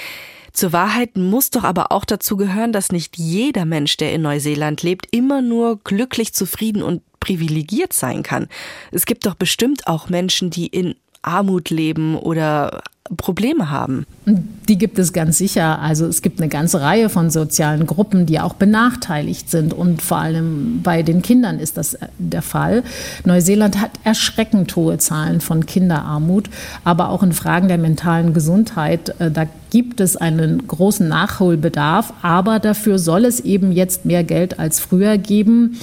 Zur 0.52 0.72
Wahrheit 0.72 1.16
muss 1.16 1.50
doch 1.50 1.64
aber 1.64 1.92
auch 1.92 2.04
dazu 2.04 2.36
gehören, 2.36 2.72
dass 2.72 2.90
nicht 2.90 3.18
jeder 3.18 3.66
Mensch, 3.66 3.98
der 3.98 4.14
in 4.14 4.22
Neuseeland 4.22 4.82
lebt, 4.82 5.06
immer 5.10 5.42
nur 5.42 5.78
glücklich, 5.82 6.32
zufrieden 6.32 6.82
und 6.82 7.02
privilegiert 7.20 7.92
sein 7.92 8.22
kann. 8.22 8.48
Es 8.92 9.06
gibt 9.06 9.26
doch 9.26 9.34
bestimmt 9.34 9.86
auch 9.86 10.08
Menschen, 10.08 10.50
die 10.50 10.66
in 10.66 10.94
Armut 11.22 11.70
leben 11.70 12.16
oder 12.16 12.82
Probleme 13.16 13.70
haben. 13.70 14.04
Die 14.24 14.78
gibt 14.78 14.98
es 14.98 15.12
ganz 15.12 15.38
sicher. 15.38 15.80
Also 15.80 16.06
es 16.06 16.22
gibt 16.22 16.40
eine 16.40 16.48
ganze 16.48 16.80
Reihe 16.80 17.08
von 17.08 17.30
sozialen 17.30 17.86
Gruppen, 17.86 18.26
die 18.26 18.40
auch 18.40 18.54
benachteiligt 18.54 19.50
sind. 19.50 19.72
Und 19.72 20.02
vor 20.02 20.18
allem 20.18 20.80
bei 20.82 21.02
den 21.02 21.22
Kindern 21.22 21.58
ist 21.58 21.76
das 21.76 21.94
äh, 21.94 22.08
der 22.18 22.42
Fall. 22.42 22.82
Neuseeland 23.24 23.80
hat 23.80 23.92
erschreckend 24.04 24.74
hohe 24.74 24.98
Zahlen 24.98 25.40
von 25.40 25.66
Kinderarmut, 25.66 26.50
aber 26.84 27.10
auch 27.10 27.22
in 27.22 27.32
Fragen 27.32 27.68
der 27.68 27.78
mentalen 27.78 28.34
Gesundheit. 28.34 29.14
Äh, 29.20 29.30
da 29.30 29.46
gibt 29.70 30.00
es 30.00 30.16
einen 30.16 30.66
großen 30.66 31.06
Nachholbedarf. 31.06 32.12
Aber 32.22 32.58
dafür 32.58 32.98
soll 32.98 33.24
es 33.24 33.40
eben 33.40 33.72
jetzt 33.72 34.04
mehr 34.04 34.24
Geld 34.24 34.58
als 34.58 34.80
früher 34.80 35.18
geben. 35.18 35.78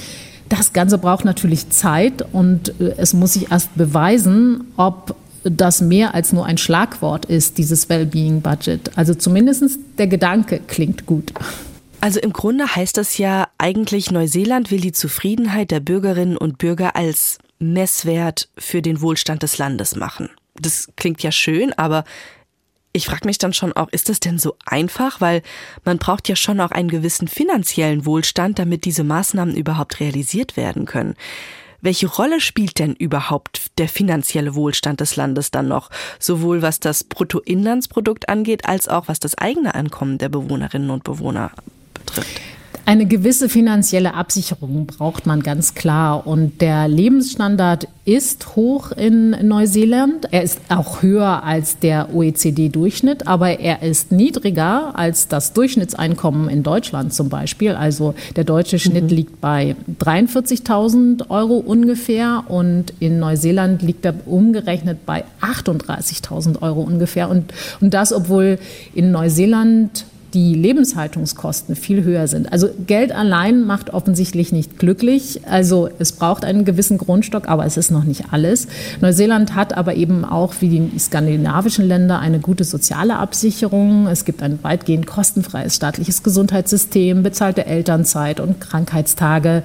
Das 0.50 0.74
Ganze 0.74 0.98
braucht 0.98 1.26
natürlich 1.26 1.70
Zeit 1.70 2.26
und 2.34 2.80
äh, 2.80 2.96
es 2.98 3.14
muss 3.14 3.34
sich 3.34 3.52
erst 3.52 3.76
beweisen, 3.76 4.72
ob 4.78 5.16
das 5.44 5.82
mehr 5.82 6.14
als 6.14 6.32
nur 6.32 6.46
ein 6.46 6.58
Schlagwort 6.58 7.26
ist, 7.26 7.58
dieses 7.58 7.90
Wellbeing-Budget. 7.90 8.98
Also 8.98 9.14
zumindest 9.14 9.78
der 9.98 10.08
Gedanke 10.08 10.62
klingt 10.68 11.06
gut. 11.06 11.34
Also 12.00 12.20
im 12.20 12.34
Grunde 12.34 12.76
heißt 12.76 12.98
das 12.98 13.18
ja 13.18 13.48
eigentlich, 13.58 14.12
Neuseeland 14.12 14.72
will 14.72 14.82
die 14.82 14.92
Zufriedenheit 14.92 15.72
der 15.72 15.80
Bürgerinnen 15.80 16.38
und 16.38 16.58
Bürger 16.58 16.96
als 16.96 17.38
Messwert 17.60 18.50
für 18.58 18.82
den 18.82 19.02
Wohlstand 19.02 19.44
des 19.44 19.58
Landes 19.58 19.96
machen. 19.96 20.30
Das 20.60 20.90
klingt 20.96 21.24
ja 21.24 21.32
schön, 21.32 21.74
aber 21.74 22.04
ich 22.94 23.08
frage 23.08 23.26
mich 23.26 23.40
dann 23.40 23.54
schon 23.54 23.74
auch, 23.74 23.90
ist 23.90 24.08
das 24.08 24.20
denn 24.20 24.38
so 24.38 24.56
einfach? 24.66 25.20
Weil 25.20 25.42
man 25.84 25.98
braucht 25.98 26.30
ja 26.30 26.36
schon 26.36 26.62
auch 26.62 26.72
einen 26.72 26.90
gewissen 26.90 27.28
finanziellen 27.28 28.06
Wohlstand, 28.06 28.60
damit 28.60 28.86
diese 28.86 29.04
Maßnahmen 29.04 29.56
überhaupt 29.56 30.00
realisiert 30.00 30.56
werden 30.56 30.86
können. 30.86 31.16
Welche 31.82 32.08
Rolle 32.08 32.40
spielt 32.40 32.80
denn 32.80 32.94
überhaupt 32.94 33.78
der 33.78 33.90
finanzielle 33.90 34.56
Wohlstand 34.56 35.02
des 35.02 35.18
Landes 35.18 35.52
dann 35.52 35.68
noch, 35.68 35.90
sowohl 36.18 36.62
was 36.62 36.80
das 36.80 37.04
Bruttoinlandsprodukt 37.04 38.30
angeht, 38.30 38.66
als 38.66 38.88
auch 38.88 39.10
was 39.10 39.20
das 39.20 39.38
eigene 39.38 39.76
Ankommen 39.76 40.18
der 40.18 40.30
Bewohnerinnen 40.30 40.92
und 40.92 41.04
Bewohner 41.04 41.52
betrifft? 41.94 42.40
Eine 42.86 43.06
gewisse 43.06 43.48
finanzielle 43.48 44.14
Absicherung 44.14 44.88
braucht 44.88 45.26
man 45.26 45.42
ganz 45.42 45.74
klar. 45.74 46.28
Und 46.28 46.60
der 46.60 46.90
Lebensstandard 46.90 47.88
ist 48.04 48.58
hoch 48.58 48.92
in 48.92 49.30
Neuseeland. 49.48 50.28
Er 50.32 50.44
ist 50.44 50.60
auch 50.68 51.02
höher 51.02 51.44
als 51.44 51.80
der 51.80 52.14
OECD-Durchschnitt, 52.14 53.26
aber 53.26 53.62
er 53.62 53.84
ist 53.84 54.12
niedriger 54.12 55.00
als 55.00 55.30
das 55.30 55.54
Durchschnittseinkommen 55.54 56.50
in 56.50 56.62
Deutschland 56.64 57.14
zum 57.14 57.30
Beispiel. 57.30 57.72
Also 57.72 58.16
der 58.36 58.44
deutsche 58.44 58.80
Schnitt 58.80 59.06
mhm. 59.06 59.16
liegt 59.16 59.40
bei 59.40 59.78
43.000 60.02 61.30
Euro 61.30 61.56
ungefähr 61.60 62.44
und 62.50 62.94
in 63.00 63.18
Neuseeland 63.18 63.82
liegt 63.82 64.04
er 64.04 64.16
umgerechnet 64.26 65.06
bei 65.06 65.24
38.000 65.42 66.62
Euro 66.62 66.82
ungefähr. 66.82 67.30
Und, 67.30 67.54
und 67.80 67.94
das, 67.94 68.12
obwohl 68.12 68.60
in 68.94 69.12
Neuseeland 69.12 70.04
die 70.34 70.56
Lebenshaltungskosten 70.56 71.76
viel 71.76 72.04
höher 72.04 72.28
sind. 72.28 72.52
Also 72.52 72.70
Geld 72.88 73.12
allein 73.12 73.66
macht 73.66 73.94
offensichtlich 73.94 74.52
nicht 74.52 74.80
glücklich. 74.80 75.42
Also 75.48 75.90
es 76.00 76.12
braucht 76.12 76.44
einen 76.44 76.66
gewissen 76.66 76.98
Grundstock, 76.98 77.48
aber 77.48 77.66
es 77.66 77.78
ist 77.78 77.92
noch 77.92 78.04
nicht 78.04 78.26
alles. 78.32 78.68
Neuseeland 79.00 79.54
hat 79.54 79.78
aber 79.78 79.94
eben 79.96 80.26
auch 80.26 80.56
wie 80.60 80.70
die 80.70 81.00
skandinavischen 81.00 81.88
Länder 81.88 82.20
eine 82.20 82.40
gute 82.40 82.64
soziale 82.64 83.18
Absicherung. 83.18 84.08
Es 84.08 84.26
gibt 84.26 84.42
ein 84.42 84.60
weitgehend 84.64 85.06
kostenfreies 85.06 85.76
staatliches 85.76 86.24
Gesundheitssystem, 86.24 87.22
bezahlte 87.22 87.68
Elternzeit 87.68 88.40
und 88.40 88.60
Krankheitstage. 88.60 89.64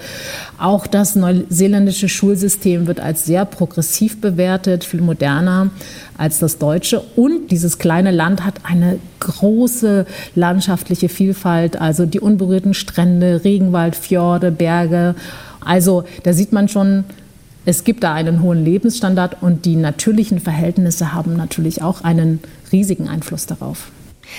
Auch 0.58 0.86
das 0.86 1.16
neuseeländische 1.16 2.10
Schulsystem 2.10 2.86
wird 2.86 3.00
als 3.00 3.24
sehr 3.24 3.46
progressiv 3.46 4.20
bewertet, 4.20 4.84
viel 4.84 5.00
moderner 5.00 5.70
als 6.18 6.40
das 6.40 6.58
deutsche. 6.58 7.00
Und 7.16 7.50
dieses 7.50 7.78
kleine 7.78 8.10
Land 8.10 8.44
hat 8.44 8.56
eine 8.64 8.98
große 9.20 10.04
landschaftliche 10.34 11.08
Vielfalt, 11.08 11.80
also 11.80 12.04
die 12.04 12.20
unberührten 12.20 12.74
Strände, 12.74 13.42
Regenwald, 13.44 13.96
Fjorde, 13.96 14.50
Berge. 14.50 15.14
Also 15.64 16.04
da 16.24 16.34
sieht 16.34 16.52
man 16.52 16.68
schon, 16.68 17.04
es 17.64 17.84
gibt 17.84 18.02
da 18.04 18.12
einen 18.14 18.42
hohen 18.42 18.64
Lebensstandard 18.64 19.42
und 19.42 19.64
die 19.64 19.76
natürlichen 19.76 20.40
Verhältnisse 20.40 21.14
haben 21.14 21.36
natürlich 21.36 21.82
auch 21.82 22.02
einen 22.02 22.40
riesigen 22.72 23.08
Einfluss 23.08 23.46
darauf. 23.46 23.90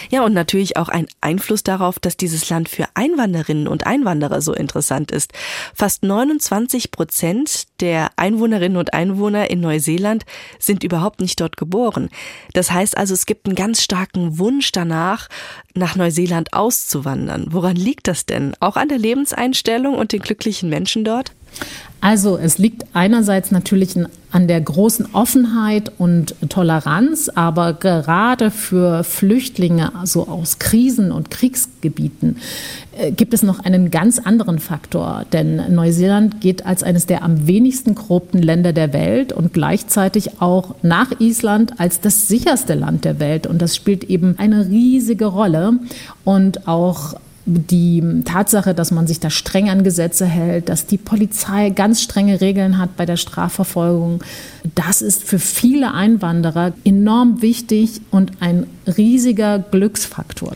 Ja, 0.10 0.23
und 0.23 0.34
natürlich 0.34 0.78
auch 0.78 0.89
ein 0.89 1.08
Einfluss 1.21 1.63
darauf, 1.63 1.99
dass 1.99 2.17
dieses 2.17 2.49
Land 2.49 2.69
für 2.69 2.86
Einwanderinnen 2.93 3.67
und 3.67 3.86
Einwanderer 3.86 4.41
so 4.41 4.54
interessant 4.54 5.12
ist. 5.12 5.34
Fast 5.73 6.04
29 6.04 6.91
Prozent 6.91 7.67
der 7.80 8.10
Einwohnerinnen 8.15 8.78
und 8.78 8.93
Einwohner 8.93 9.49
in 9.49 9.62
Neuseeland 9.62 10.25
sind 10.60 10.84
überhaupt 10.84 11.21
nicht 11.21 11.39
dort 11.39 11.58
geboren. 11.58 12.10
Das 12.54 12.71
heißt 12.71 12.97
also, 12.97 13.13
es 13.13 13.25
gibt 13.25 13.45
einen 13.45 13.56
ganz 13.56 13.82
starken 13.82 14.38
Wunsch 14.38 14.71
danach, 14.71 15.30
nach 15.73 15.95
Neuseeland 15.95 16.54
auszuwandern. 16.54 17.47
Woran 17.49 17.75
liegt 17.75 18.08
das 18.08 18.25
denn? 18.25 18.54
Auch 18.60 18.75
an 18.75 18.89
der 18.89 18.97
Lebenseinstellung 18.97 19.95
und 19.95 20.12
den 20.12 20.21
glücklichen 20.21 20.69
Menschen 20.69 21.04
dort? 21.04 21.32
Also 22.02 22.38
es 22.38 22.58
liegt 22.58 22.86
einerseits 22.94 23.52
natürlich 23.52 23.96
an 24.32 24.48
der 24.48 24.62
großen 24.62 25.08
Offenheit 25.14 25.92
und 25.98 26.36
Toleranz, 26.48 27.30
aber 27.30 27.74
gerade 27.74 28.52
für 28.52 29.04
Flüchtlinge 29.04 29.92
so 30.06 30.28
aus 30.28 30.60
Krisen 30.60 31.12
und 31.12 31.30
Kriegsgebieten 31.30 32.38
äh, 32.98 33.12
gibt 33.12 33.34
es 33.34 33.44
noch 33.44 33.60
einen 33.60 33.92
ganz 33.92 34.20
anderen 34.20 34.60
Faktor, 34.60 35.26
denn 35.34 35.74
Neuseeland 35.74 36.40
geht 36.40 36.66
als 36.66 36.84
eines 36.84 37.06
der 37.06 37.24
am 37.24 37.48
wenigsten 37.48 37.96
korrupten 37.96 38.42
Länder 38.42 38.72
der 38.72 38.94
Welt 38.94 39.34
und 39.34 39.52
gleichzeitig 39.52 40.42
auch 40.42 40.76
nach 40.84 41.20
Island 41.20 41.80
als 41.80 42.00
das 42.00 42.28
sicherste 42.30 42.76
Land 42.76 43.04
der 43.04 43.20
Welt. 43.20 43.46
Und 43.46 43.62
das 43.62 43.76
spielt 43.76 44.06
eben 44.06 44.36
eine 44.38 44.70
riesige 44.70 45.26
Rolle 45.26 45.80
und 46.24 46.68
auch 46.68 47.16
die 47.50 48.24
Tatsache, 48.26 48.76
dass 48.76 48.92
man 48.92 49.08
sich 49.08 49.20
da 49.20 49.30
streng 49.30 49.70
an 49.70 49.84
Gesetze 49.84 50.26
hält, 50.26 50.70
dass 50.70 50.86
die 50.86 50.98
Polizei 50.98 51.72
ganz 51.72 52.02
strenge 52.02 52.42
Regeln 52.42 52.78
hat 52.78 52.96
bei 52.96 53.06
der 53.06 53.18
Strafverfolgung, 53.18 54.24
das 54.76 55.02
ist 55.02 55.24
für 55.24 55.40
viele 55.40 55.94
Einwanderer 55.94 56.74
enorm 56.84 57.42
wichtig 57.42 58.02
und 58.12 58.42
ein 58.42 58.68
riesiger 58.86 59.60
Glücksfaktor. 59.60 60.54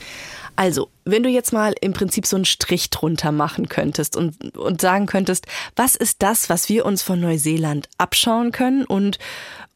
Also, 0.56 0.90
wenn 1.04 1.24
du 1.24 1.30
jetzt 1.30 1.52
mal 1.52 1.74
im 1.82 1.94
Prinzip 1.94 2.28
so 2.28 2.36
einen 2.36 2.46
Strich 2.46 2.92
drunter 2.92 3.32
machen 3.32 3.70
könntest 3.70 4.16
und, 4.16 4.56
und 4.56 4.82
sagen 4.82 5.08
könntest, 5.08 5.48
was 5.76 5.96
ist 5.96 6.22
das, 6.22 6.48
was 6.48 6.70
wir 6.70 6.86
uns 6.86 7.02
von 7.02 7.20
Neuseeland 7.20 7.90
abschauen 7.98 8.52
können 8.52 8.86
und 8.86 9.18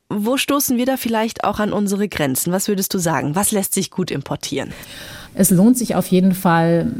wo 0.10 0.38
stoßen 0.38 0.78
wir 0.78 0.86
da 0.86 0.96
vielleicht 0.96 1.44
auch 1.44 1.60
an 1.60 1.74
unsere 1.74 2.08
Grenzen? 2.08 2.54
Was 2.54 2.68
würdest 2.68 2.94
du 2.94 3.00
sagen? 3.00 3.36
Was 3.36 3.52
lässt 3.52 3.74
sich 3.74 3.92
gut 3.92 4.12
importieren? 4.12 4.72
Es 5.38 5.52
lohnt 5.52 5.78
sich 5.78 5.96
auf 5.96 6.08
jeden 6.08 6.34
Fall, 6.34 6.92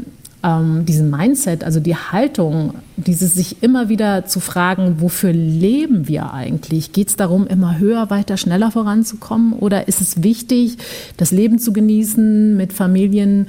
ähm, 0.44 0.86
diesen 0.86 1.10
Mindset, 1.10 1.64
also 1.64 1.80
die 1.80 1.96
Haltung, 1.96 2.74
dieses 2.96 3.34
sich 3.34 3.62
immer 3.62 3.88
wieder 3.88 4.26
zu 4.26 4.38
fragen, 4.38 5.00
wofür 5.00 5.32
leben 5.32 6.06
wir 6.06 6.32
eigentlich? 6.32 6.92
Geht 6.92 7.08
es 7.08 7.16
darum, 7.16 7.48
immer 7.48 7.78
höher, 7.78 8.10
weiter, 8.10 8.36
schneller 8.36 8.70
voranzukommen? 8.70 9.54
Oder 9.54 9.88
ist 9.88 10.00
es 10.00 10.22
wichtig, 10.22 10.78
das 11.16 11.32
Leben 11.32 11.58
zu 11.58 11.72
genießen 11.72 12.56
mit 12.56 12.72
Familien? 12.72 13.48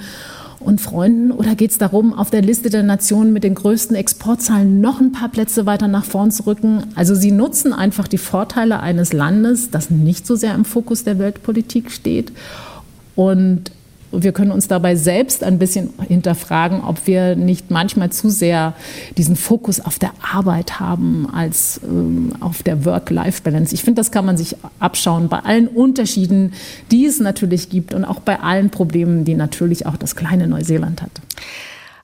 und 0.62 0.82
Freunden? 0.82 1.32
Oder 1.32 1.56
geht 1.56 1.72
es 1.72 1.78
darum, 1.78 2.14
auf 2.14 2.32
der 2.32 2.42
Liste 2.42 2.70
der 2.70 2.84
Nationen 2.84 3.32
mit 3.32 3.46
den 3.46 3.56
größten 3.56 3.96
Exportzahlen 3.96 4.82
noch 4.82 5.00
ein 5.00 5.14
paar 5.14 5.30
Plätze 5.30 5.66
weiter 5.66 5.88
nach 5.88 6.04
vorn 6.04 6.32
zu 6.32 6.46
rücken? 6.46 6.84
Also 6.96 7.16
sie 7.16 7.32
nutzen 7.32 7.72
einfach 7.72 8.10
die 8.10 8.18
Vorteile 8.18 8.82
eines 8.82 9.14
Landes, 9.14 9.72
das 9.72 9.90
nicht 9.90 10.28
so 10.28 10.36
sehr 10.36 10.54
im 10.56 10.66
Fokus 10.66 11.06
der 11.06 11.18
Weltpolitik 11.18 11.92
steht 11.92 12.34
und 13.16 13.72
wir 14.12 14.32
können 14.32 14.52
uns 14.52 14.68
dabei 14.68 14.96
selbst 14.96 15.44
ein 15.44 15.60
bisschen 15.60 15.94
hinterfragen, 16.08 16.84
ob 16.84 17.06
wir 17.06 17.36
nicht 17.36 17.72
manchmal 17.72 18.12
zu 18.12 18.30
sehr 18.30 18.74
diesen 19.18 19.36
Fokus 19.36 19.80
auf 19.80 20.00
der 20.00 20.12
Arbeit 20.22 20.80
haben 20.80 21.28
als 21.32 21.80
ähm, 21.84 22.34
auf 22.40 22.64
der 22.64 22.86
Work-Life-Balance. 22.86 23.74
Ich 23.74 23.84
finde, 23.84 24.00
das 24.00 24.12
kann 24.12 24.26
man 24.26 24.38
sich 24.38 24.56
abschauen 24.80 25.30
bei 25.30 25.40
allen 25.40 25.68
Unterschieden, 25.68 26.54
die 26.92 27.06
es 27.06 27.20
natürlich 27.20 27.70
gibt 27.70 27.94
und 27.94 28.06
auch 28.06 28.20
bei 28.20 28.40
allen 28.40 28.70
Problemen, 28.70 29.26
die 29.26 29.36
natürlich 29.36 29.86
auch 29.86 29.98
das 29.98 30.16
kleine 30.16 30.48
Neuseeland 30.48 31.02
hat. 31.02 31.12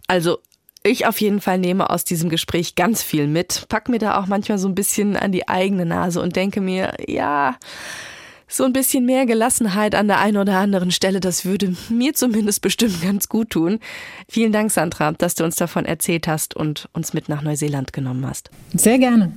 Also 0.07 0.37
ich 0.83 1.07
auf 1.07 1.19
jeden 1.19 1.41
Fall 1.41 1.57
nehme 1.57 1.89
aus 1.89 2.03
diesem 2.03 2.29
Gespräch 2.29 2.75
ganz 2.75 3.01
viel 3.01 3.27
mit, 3.27 3.65
pack 3.69 3.89
mir 3.89 3.97
da 3.97 4.19
auch 4.19 4.27
manchmal 4.27 4.59
so 4.59 4.67
ein 4.67 4.75
bisschen 4.75 5.17
an 5.17 5.31
die 5.31 5.47
eigene 5.47 5.85
Nase 5.85 6.21
und 6.21 6.35
denke 6.35 6.61
mir, 6.61 6.93
ja, 7.07 7.55
so 8.47 8.63
ein 8.63 8.73
bisschen 8.73 9.05
mehr 9.05 9.25
Gelassenheit 9.25 9.95
an 9.95 10.07
der 10.07 10.19
einen 10.19 10.37
oder 10.37 10.57
anderen 10.57 10.91
Stelle, 10.91 11.19
das 11.19 11.45
würde 11.45 11.75
mir 11.89 12.13
zumindest 12.13 12.61
bestimmt 12.61 13.01
ganz 13.01 13.27
gut 13.27 13.49
tun. 13.49 13.79
Vielen 14.29 14.51
Dank, 14.51 14.71
Sandra, 14.71 15.11
dass 15.13 15.35
du 15.35 15.43
uns 15.43 15.55
davon 15.55 15.85
erzählt 15.85 16.27
hast 16.27 16.55
und 16.55 16.89
uns 16.93 17.13
mit 17.13 17.29
nach 17.29 17.41
Neuseeland 17.41 17.93
genommen 17.93 18.25
hast. 18.25 18.49
Sehr 18.73 18.99
gerne. 18.99 19.31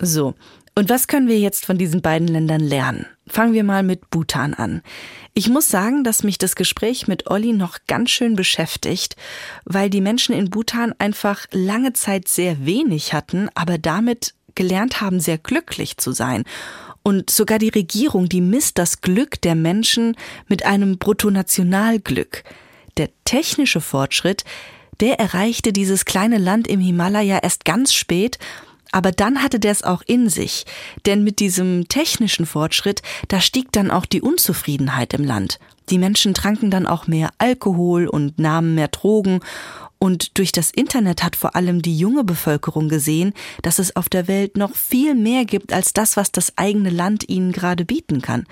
So, 0.00 0.34
und 0.78 0.90
was 0.90 1.06
können 1.06 1.26
wir 1.26 1.38
jetzt 1.38 1.64
von 1.64 1.78
diesen 1.78 2.02
beiden 2.02 2.28
Ländern 2.28 2.60
lernen? 2.60 3.06
Fangen 3.26 3.54
wir 3.54 3.64
mal 3.64 3.82
mit 3.82 4.10
Bhutan 4.10 4.52
an. 4.52 4.82
Ich 5.32 5.48
muss 5.48 5.68
sagen, 5.68 6.04
dass 6.04 6.22
mich 6.22 6.36
das 6.36 6.54
Gespräch 6.54 7.08
mit 7.08 7.30
Olli 7.30 7.54
noch 7.54 7.78
ganz 7.86 8.10
schön 8.10 8.36
beschäftigt, 8.36 9.16
weil 9.64 9.88
die 9.88 10.02
Menschen 10.02 10.34
in 10.34 10.50
Bhutan 10.50 10.94
einfach 10.98 11.46
lange 11.50 11.94
Zeit 11.94 12.28
sehr 12.28 12.66
wenig 12.66 13.14
hatten, 13.14 13.48
aber 13.54 13.78
damit 13.78 14.34
gelernt 14.54 15.00
haben, 15.00 15.18
sehr 15.18 15.38
glücklich 15.38 15.96
zu 15.96 16.12
sein 16.12 16.44
und 17.06 17.30
sogar 17.30 17.60
die 17.60 17.68
Regierung, 17.68 18.28
die 18.28 18.40
misst 18.40 18.78
das 18.78 19.00
Glück 19.00 19.40
der 19.42 19.54
Menschen 19.54 20.16
mit 20.48 20.66
einem 20.66 20.98
Bruttonationalglück. 20.98 22.42
Der 22.96 23.10
technische 23.24 23.80
Fortschritt, 23.80 24.42
der 24.98 25.20
erreichte 25.20 25.72
dieses 25.72 26.04
kleine 26.04 26.38
Land 26.38 26.66
im 26.66 26.80
Himalaya 26.80 27.38
erst 27.40 27.64
ganz 27.64 27.94
spät, 27.94 28.40
aber 28.90 29.12
dann 29.12 29.40
hatte 29.40 29.60
der 29.60 29.70
es 29.70 29.84
auch 29.84 30.02
in 30.08 30.28
sich, 30.28 30.66
denn 31.06 31.22
mit 31.22 31.38
diesem 31.38 31.86
technischen 31.86 32.44
Fortschritt, 32.44 33.02
da 33.28 33.40
stieg 33.40 33.70
dann 33.70 33.92
auch 33.92 34.06
die 34.06 34.20
Unzufriedenheit 34.20 35.14
im 35.14 35.22
Land. 35.22 35.60
Die 35.90 35.98
Menschen 35.98 36.34
tranken 36.34 36.72
dann 36.72 36.88
auch 36.88 37.06
mehr 37.06 37.30
Alkohol 37.38 38.08
und 38.08 38.40
nahmen 38.40 38.74
mehr 38.74 38.88
Drogen 38.88 39.38
und 39.98 40.38
durch 40.38 40.52
das 40.52 40.70
Internet 40.70 41.22
hat 41.22 41.36
vor 41.36 41.56
allem 41.56 41.82
die 41.82 41.96
junge 41.96 42.24
Bevölkerung 42.24 42.88
gesehen, 42.88 43.32
dass 43.62 43.78
es 43.78 43.96
auf 43.96 44.08
der 44.08 44.28
Welt 44.28 44.56
noch 44.56 44.74
viel 44.74 45.14
mehr 45.14 45.44
gibt 45.44 45.72
als 45.72 45.92
das, 45.92 46.16
was 46.16 46.30
das 46.32 46.56
eigene 46.56 46.90
Land 46.90 47.28
ihnen 47.28 47.52
gerade 47.52 47.84
bieten 47.84 48.20
kann. 48.20 48.44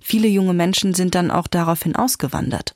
Viele 0.00 0.28
junge 0.28 0.54
Menschen 0.54 0.94
sind 0.94 1.14
dann 1.14 1.30
auch 1.30 1.46
daraufhin 1.46 1.94
ausgewandert. 1.94 2.74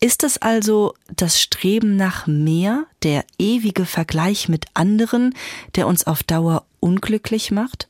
Ist 0.00 0.22
es 0.22 0.38
also 0.38 0.94
das 1.14 1.40
Streben 1.40 1.96
nach 1.96 2.26
mehr, 2.26 2.86
der 3.02 3.24
ewige 3.38 3.84
Vergleich 3.84 4.48
mit 4.48 4.66
anderen, 4.74 5.34
der 5.74 5.86
uns 5.88 6.06
auf 6.06 6.22
Dauer 6.22 6.64
unglücklich 6.80 7.50
macht? 7.50 7.88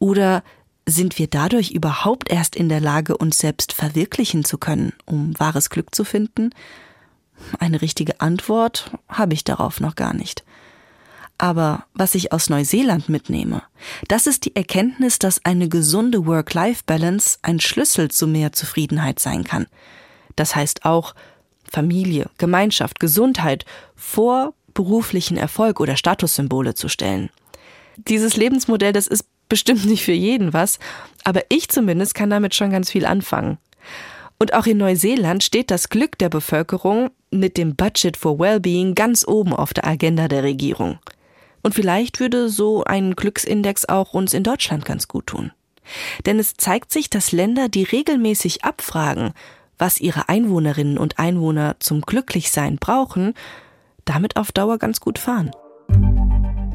Oder 0.00 0.42
sind 0.84 1.18
wir 1.18 1.28
dadurch 1.28 1.70
überhaupt 1.70 2.30
erst 2.30 2.56
in 2.56 2.68
der 2.68 2.80
Lage, 2.80 3.16
uns 3.16 3.38
selbst 3.38 3.72
verwirklichen 3.72 4.44
zu 4.44 4.58
können, 4.58 4.92
um 5.04 5.38
wahres 5.38 5.70
Glück 5.70 5.94
zu 5.94 6.04
finden? 6.04 6.50
Eine 7.58 7.82
richtige 7.82 8.20
Antwort 8.20 8.90
habe 9.08 9.34
ich 9.34 9.44
darauf 9.44 9.80
noch 9.80 9.94
gar 9.94 10.14
nicht. 10.14 10.44
Aber 11.38 11.84
was 11.94 12.16
ich 12.16 12.32
aus 12.32 12.50
Neuseeland 12.50 13.08
mitnehme, 13.08 13.62
das 14.08 14.26
ist 14.26 14.44
die 14.44 14.56
Erkenntnis, 14.56 15.20
dass 15.20 15.44
eine 15.44 15.68
gesunde 15.68 16.26
Work-Life-Balance 16.26 17.38
ein 17.42 17.60
Schlüssel 17.60 18.10
zu 18.10 18.26
mehr 18.26 18.52
Zufriedenheit 18.52 19.20
sein 19.20 19.44
kann. 19.44 19.66
Das 20.34 20.56
heißt 20.56 20.84
auch 20.84 21.14
Familie, 21.70 22.28
Gemeinschaft, 22.38 22.98
Gesundheit 22.98 23.64
vor 23.94 24.54
beruflichen 24.74 25.36
Erfolg 25.36 25.80
oder 25.80 25.96
Statussymbole 25.96 26.74
zu 26.74 26.88
stellen. 26.88 27.30
Dieses 27.96 28.36
Lebensmodell, 28.36 28.92
das 28.92 29.06
ist 29.06 29.24
bestimmt 29.48 29.84
nicht 29.84 30.04
für 30.04 30.12
jeden 30.12 30.52
was, 30.52 30.78
aber 31.24 31.42
ich 31.48 31.68
zumindest 31.68 32.14
kann 32.14 32.30
damit 32.30 32.54
schon 32.54 32.70
ganz 32.70 32.90
viel 32.90 33.06
anfangen. 33.06 33.58
Und 34.38 34.54
auch 34.54 34.66
in 34.66 34.78
Neuseeland 34.78 35.42
steht 35.42 35.70
das 35.70 35.88
Glück 35.88 36.16
der 36.18 36.28
Bevölkerung 36.28 37.10
mit 37.30 37.56
dem 37.56 37.74
Budget 37.74 38.16
for 38.16 38.38
Wellbeing 38.38 38.94
ganz 38.94 39.26
oben 39.26 39.52
auf 39.52 39.74
der 39.74 39.86
Agenda 39.86 40.28
der 40.28 40.44
Regierung. 40.44 40.98
Und 41.62 41.74
vielleicht 41.74 42.20
würde 42.20 42.48
so 42.48 42.84
ein 42.84 43.16
Glücksindex 43.16 43.86
auch 43.86 44.14
uns 44.14 44.32
in 44.32 44.44
Deutschland 44.44 44.84
ganz 44.84 45.08
gut 45.08 45.26
tun. 45.26 45.50
Denn 46.24 46.38
es 46.38 46.54
zeigt 46.54 46.92
sich, 46.92 47.10
dass 47.10 47.32
Länder, 47.32 47.68
die 47.68 47.82
regelmäßig 47.82 48.64
abfragen, 48.64 49.32
was 49.76 50.00
ihre 50.00 50.28
Einwohnerinnen 50.28 50.98
und 50.98 51.18
Einwohner 51.18 51.76
zum 51.80 52.02
Glücklichsein 52.02 52.76
brauchen, 52.76 53.34
damit 54.04 54.36
auf 54.36 54.52
Dauer 54.52 54.78
ganz 54.78 55.00
gut 55.00 55.18
fahren. 55.18 55.50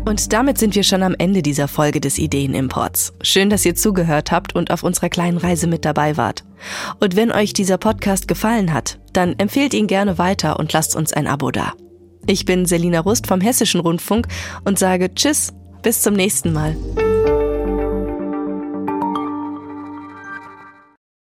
Und 0.06 0.34
damit 0.34 0.58
sind 0.58 0.76
wir 0.76 0.84
schon 0.84 1.02
am 1.02 1.16
Ende 1.18 1.42
dieser 1.42 1.68
Folge 1.68 2.02
des 2.02 2.18
Ideenimports. 2.18 3.14
Schön, 3.22 3.50
dass 3.50 3.66
ihr 3.66 3.76
zugehört 3.76 4.32
habt 4.32 4.54
und 4.54 4.70
auf 4.72 4.84
unserer 4.84 5.10
kleinen 5.10 5.38
Reise 5.38 5.68
mit 5.68 5.86
dabei 5.86 6.18
wart. 6.18 6.44
Und 7.00 7.16
wenn 7.16 7.32
euch 7.32 7.54
dieser 7.54 7.78
Podcast 7.78 8.28
gefallen 8.28 8.74
hat, 8.74 9.00
dann 9.14 9.36
empfehlt 9.38 9.74
ihn 9.74 9.88
gerne 9.88 10.18
weiter 10.18 10.60
und 10.60 10.74
lasst 10.74 10.96
uns 10.96 11.14
ein 11.14 11.28
Abo 11.28 11.52
da. 11.52 11.74
Ich 12.26 12.46
bin 12.46 12.66
Selina 12.66 13.00
Rust 13.00 13.28
vom 13.28 13.42
Hessischen 13.42 13.80
Rundfunk 13.80 14.28
und 14.66 14.78
sage 14.78 15.14
Tschüss, 15.14 15.54
bis 15.82 16.02
zum 16.02 16.16
nächsten 16.16 16.54
Mal. 16.54 16.76